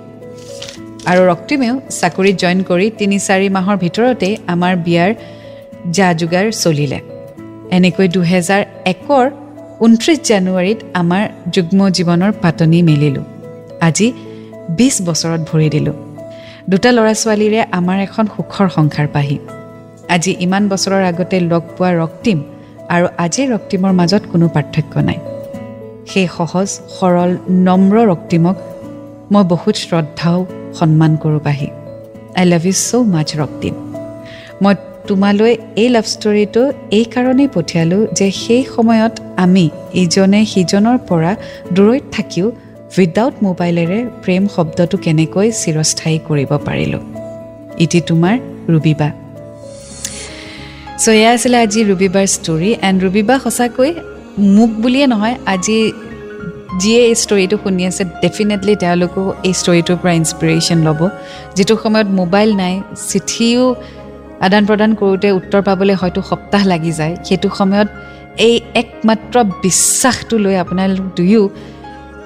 আৰু 1.09 1.21
ৰক্তিমেও 1.31 1.75
চাকৰিত 1.99 2.35
জইন 2.43 2.59
কৰি 2.69 2.87
তিনি 2.99 3.17
চাৰি 3.27 3.47
মাহৰ 3.57 3.75
ভিতৰতেই 3.83 4.33
আমাৰ 4.53 4.73
বিয়াৰ 4.87 5.11
যা 5.89 6.13
যোগাৰ 6.13 6.51
চলিলে। 6.51 6.99
এনেকৈ 7.71 8.07
দুহেজাৰ 8.07 8.65
একৰ 8.85 9.25
ঊনত্ৰিছ 9.79 10.19
জানুৱাৰীত 10.27 10.77
আমাৰ 10.93 11.29
যুগ্ম 11.53 11.89
জীৱনৰ 11.89 12.31
পাতনি 12.41 12.81
মেলিলোঁ। 12.81 13.23
আজি 13.81 14.13
বিছ 14.69 15.01
বছৰত 15.01 15.41
ভৰি 15.51 15.69
দিলোঁ। 15.69 15.93
দুটা 16.69 16.91
ল'ৰা 16.91 17.13
ছোৱালীৰে 17.13 17.65
আমাৰ 17.71 17.97
এখন 17.99 18.25
সুখৰ 18.25 18.69
সংসাৰ 18.69 19.07
পাহি। 19.07 19.39
আজি 20.09 20.35
ইমান 20.39 20.69
বছৰৰ 20.69 21.03
আগতে 21.03 21.39
লগ 21.39 21.63
পোৱা 21.77 21.91
ৰক্তিম 21.93 22.43
আৰু 22.89 23.07
আজিৰ 23.17 23.53
ৰক্তিমৰ 23.53 23.91
মাজত 23.91 24.21
কোনো 24.31 24.47
পাৰ্থক্য 24.47 24.97
নাই। 24.97 25.19
সেই 26.07 26.27
সহজ 26.37 26.67
সৰল 26.99 27.37
নম্ৰ 27.49 27.95
ৰক্তিমক 28.07 28.55
মই 29.31 29.43
বহুত 29.43 29.75
শ্ৰদ্ধাও 29.75 30.45
সন্মান 30.73 31.15
কৰোঁ 31.15 31.39
পাহি। 31.39 31.67
I 32.35 32.45
love 32.45 32.65
you 32.65 32.73
so' 32.73 32.95
much 32.95 33.35
Raktim. 33.35 33.73
মই 34.61 34.75
তোমালৈ 35.07 35.53
এই 35.83 35.89
লাভ 35.95 36.05
ষ্টৰিটো 36.13 36.63
এইকাৰণেই 36.99 37.49
পঠিয়ালোঁ 37.55 38.01
যে 38.17 38.27
সেই 38.43 38.63
সময়ত 38.75 39.13
আমি 39.43 39.65
ইজনে 40.03 40.41
সিজনৰ 40.53 40.97
পৰা 41.09 41.31
দূৰৈত 41.75 42.05
থাকিও 42.15 42.47
উইদাউট 42.97 43.35
মোবাইলেৰে 43.47 43.99
প্ৰেম 44.23 44.43
শব্দটো 44.55 44.95
কেনেকৈ 45.05 45.47
চিৰস্থায়ী 45.61 46.17
কৰিব 46.27 46.51
পাৰিলোঁ। 46.67 47.01
ইটি 47.83 47.99
তোমাৰ 48.09 48.35
ৰুবিবা। 48.73 49.09
চ' 51.01 51.07
এয়া 51.19 51.31
আছিলে 51.35 51.57
আজি 51.65 51.79
ৰুবিবাৰ 51.91 52.25
ষ্টৰি 52.35 52.69
এণ্ড 52.87 52.97
ৰুবিবা 53.05 53.35
সঁচাকৈ 53.43 53.91
মোক 54.57 54.71
বুলিয়ে 54.83 55.07
নহয় 55.13 55.35
আজি 55.53 55.79
যিয়ে 56.81 57.01
এই 57.09 57.15
ষ্টৰিটো 57.23 57.55
শুনি 57.63 57.83
আছে 57.89 58.03
ডেফিনেটলি 58.23 58.73
তেওঁলোকো 58.83 59.21
এই 59.47 59.53
ষ্টৰিটোৰ 59.61 59.97
পৰা 60.01 60.13
ইনস্পিৰেশ্যন 60.21 60.79
ল'ব। 60.87 61.01
যিটো 61.55 61.73
সময়ত 61.83 62.07
মোবাইল 62.21 62.49
নাই 62.61 62.73
চিঠিও 63.09 63.63
আদান 64.45 64.63
প্ৰদান 64.69 64.91
কৰোঁতে 64.99 65.27
উত্তৰ 65.39 65.61
পাবলৈ 65.69 65.95
হয়তো 66.01 66.19
সপ্তাহ 66.31 66.61
লাগি 66.71 66.91
যায়। 66.99 67.13
সেইটো 67.27 67.47
সময়ত 67.59 67.89
এই 68.47 68.55
একমাত্ৰ 68.81 69.35
বিশ্বাসটো 69.65 70.35
লৈ 70.45 70.55
আপোনালোক 70.63 71.07
দুয়ো 71.17 71.43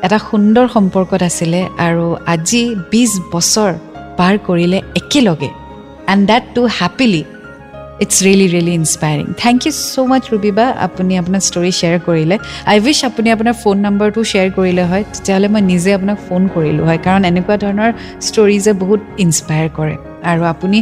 এটা 0.06 0.17
সুন্দৰ 0.30 0.65
সম্পৰ্কত 0.75 1.21
আছিলে 1.30 1.60
আৰু 1.88 2.06
আজি 2.34 2.63
বিছ 2.91 3.12
বছৰ 3.34 3.71
পাৰ 4.19 4.34
কৰিলে 4.47 4.80
একেলগে। 4.99 5.49
And 6.13 6.23
that 6.32 6.43
too 6.56 6.62
happily 6.80 7.23
it's 8.04 8.15
really 8.25 8.47
really 8.54 8.73
inspiring 8.82 9.25
thank 9.43 9.60
you 9.65 9.73
so' 9.91 9.95
much 10.12 10.23
Rubiba 10.34 10.65
আপুনি 10.88 11.13
আপোনাৰ 11.21 11.41
ষ্টৰি 11.49 11.71
শ্বেয়াৰ 11.80 11.99
কৰিলে। 12.08 12.36
আই 12.71 12.78
উইচ 12.86 12.99
আপুনি 13.10 13.28
আপোনাৰ 13.36 13.56
ফোন 13.63 13.78
নম্বৰটো 13.86 14.19
শ্বেয়াৰ 14.32 14.49
কৰিলে 14.58 14.84
হয়। 14.91 15.04
তেতিয়াহ'লে 15.13 15.47
মই 15.54 15.62
নিজে 15.71 15.89
আপোনাক 15.97 16.17
ফোন 16.28 16.41
কৰিলোঁ 16.56 16.84
হয়। 16.89 16.99
কাৰণ 17.06 17.21
এনেকুৱা 17.32 17.56
ধৰণৰ 17.63 17.91
ষ্টৰিজে 18.28 18.71
বহুত 18.82 19.01
ইনস্পায়াৰ 19.25 19.69
কৰে। 19.78 19.95
আৰু 20.32 20.41
আপুনি 20.54 20.78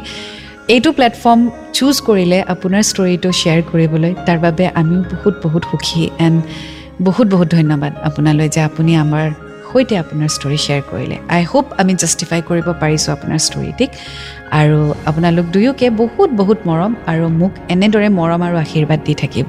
এইটো 0.71 0.91
প্লেটফৰ্ম 0.97 1.41
চুজ 1.77 1.95
কৰিলে 2.07 2.37
আপোনাৰ 2.53 2.83
ষ্টৰিটো 2.89 3.29
শ্বেয়াৰ 3.39 3.61
কৰিবলৈ 3.71 4.11
তাৰ 4.27 4.37
বাবে 4.45 4.65
আমিও 4.81 5.01
বহুত 5.13 5.35
বহুত 5.45 5.63
সুখী 5.71 6.01
এণ্ড 6.25 6.37
বহুত 7.07 7.27
বহুত 7.33 7.47
ধন্যবাদ 7.57 7.91
আপোনালৈ 8.07 8.47
যে 8.55 8.61
আপুনি 8.69 8.91
আমাৰ 9.03 9.25
সৈতে 9.69 9.95
আপোনাৰ 10.03 10.29
ষ্টৰি 10.35 10.59
শ্বেয়াৰ 10.65 10.83
কৰিলে। 10.91 11.17
আই 11.35 11.43
হোপ 11.51 11.65
আমি 11.81 11.93
জাষ্টিফাই 12.01 12.39
কৰিব 12.49 12.67
পাৰিছোঁ 12.83 13.11
আপোনাৰ 13.15 13.39
ষ্টৰিটিক 13.47 13.89
আৰু 14.59 14.79
আপোনালোক 15.09 15.45
দুয়োকে 15.55 15.87
বহুত 16.01 16.29
বহুত 16.41 16.59
মৰম 16.69 16.91
আৰু 17.11 17.25
মোক 17.41 17.53
এনেদৰে 17.73 18.09
মৰম 18.19 18.41
আৰু 18.47 18.55
আশীৰ্বাদ 18.65 18.99
দি 19.07 19.13
থাকিব। 19.21 19.47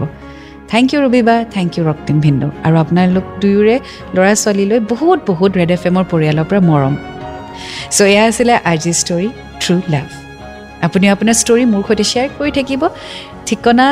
Thank 0.72 0.87
you 0.92 0.98
Robiba 1.07 1.35
thank 1.55 1.70
you 1.77 1.83
Raktim 1.90 2.16
Bhindu 2.24 2.48
আৰু 2.66 2.74
আপোনালোক 2.85 3.24
দুয়োৰে 3.42 3.77
ল'ৰা 4.14 4.33
ছোৱালীলৈ 4.42 4.79
বহুত 4.92 5.18
বহুত 5.31 5.50
ৰেড 5.61 5.70
এফ 5.77 5.83
এমৰ 5.90 6.05
পৰিয়ালৰ 6.12 6.46
পৰা 6.50 6.61
মৰম। 6.70 6.94
চ' 7.96 8.00
এয়া 8.12 8.22
আছিলে 8.31 8.55
আজি 8.72 8.92
ষ্টৰি 9.00 9.29
থ্ৰু 9.62 9.77
লাভ 9.94 10.23
আপুনি 10.86 11.06
আপোনাৰ 11.13 11.36
ষ্টৰি 11.41 11.63
মোৰ 11.73 11.84
সৈতে 11.88 12.06
শ্বেয়াৰ 12.12 12.30
কৰি 12.38 12.52
থাকিব 12.58 12.82
ঠিকনা 13.47 13.86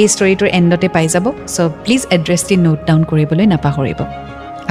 এই 0.00 0.06
ষ্টৰিটোৰ 0.14 0.48
এণ্ডতে 0.58 0.88
পাই 0.96 1.06
যাব 1.14 1.26
চ' 1.54 1.72
প্লিজ 1.84 2.02
এড্ৰেছটি 2.16 2.54
নোট 2.64 2.78
ডাউন 2.88 3.02
কৰিবলৈ 3.10 3.44
নাপাহৰিব 3.54 4.00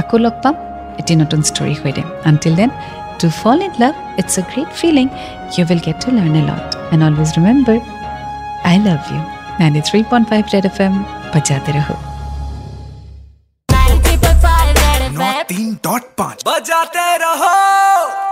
আকৌ 0.02 0.16
লগ 0.24 0.34
পাম 0.42 0.54
এটি 1.00 1.12
নতুন 1.22 1.40
ষ্টৰীৰ 1.50 1.78
সৈতে 1.82 2.02
until 2.30 2.54
then 2.60 2.70
to 3.20 3.26
fall 3.40 3.58
in 3.66 3.72
love 3.82 3.94
it's 4.20 4.34
a 4.38 4.42
great 4.50 4.70
feeling 4.80 5.06
you 5.54 5.62
will 5.68 5.82
get 5.86 5.96
to 6.04 6.08
learn 6.18 6.34
a 6.40 6.42
lot 6.50 6.66
and 6.92 7.02
always 7.08 7.30
remember 7.38 7.78
I 8.70 8.76
love 8.88 9.00
you 9.12 9.20
ninety 9.60 9.82
three 9.88 9.98
point 10.10 10.26
five 10.30 10.42
red 10.54 10.64
F 10.70 10.76
M 10.86 10.94
বজাতে 11.32 11.72
ৰহো 11.78 11.96
तीन 15.48 15.68
डॉट 15.84 16.02
पाँच 16.18 16.42
बजाते 16.46 17.06
रहो 17.18 18.25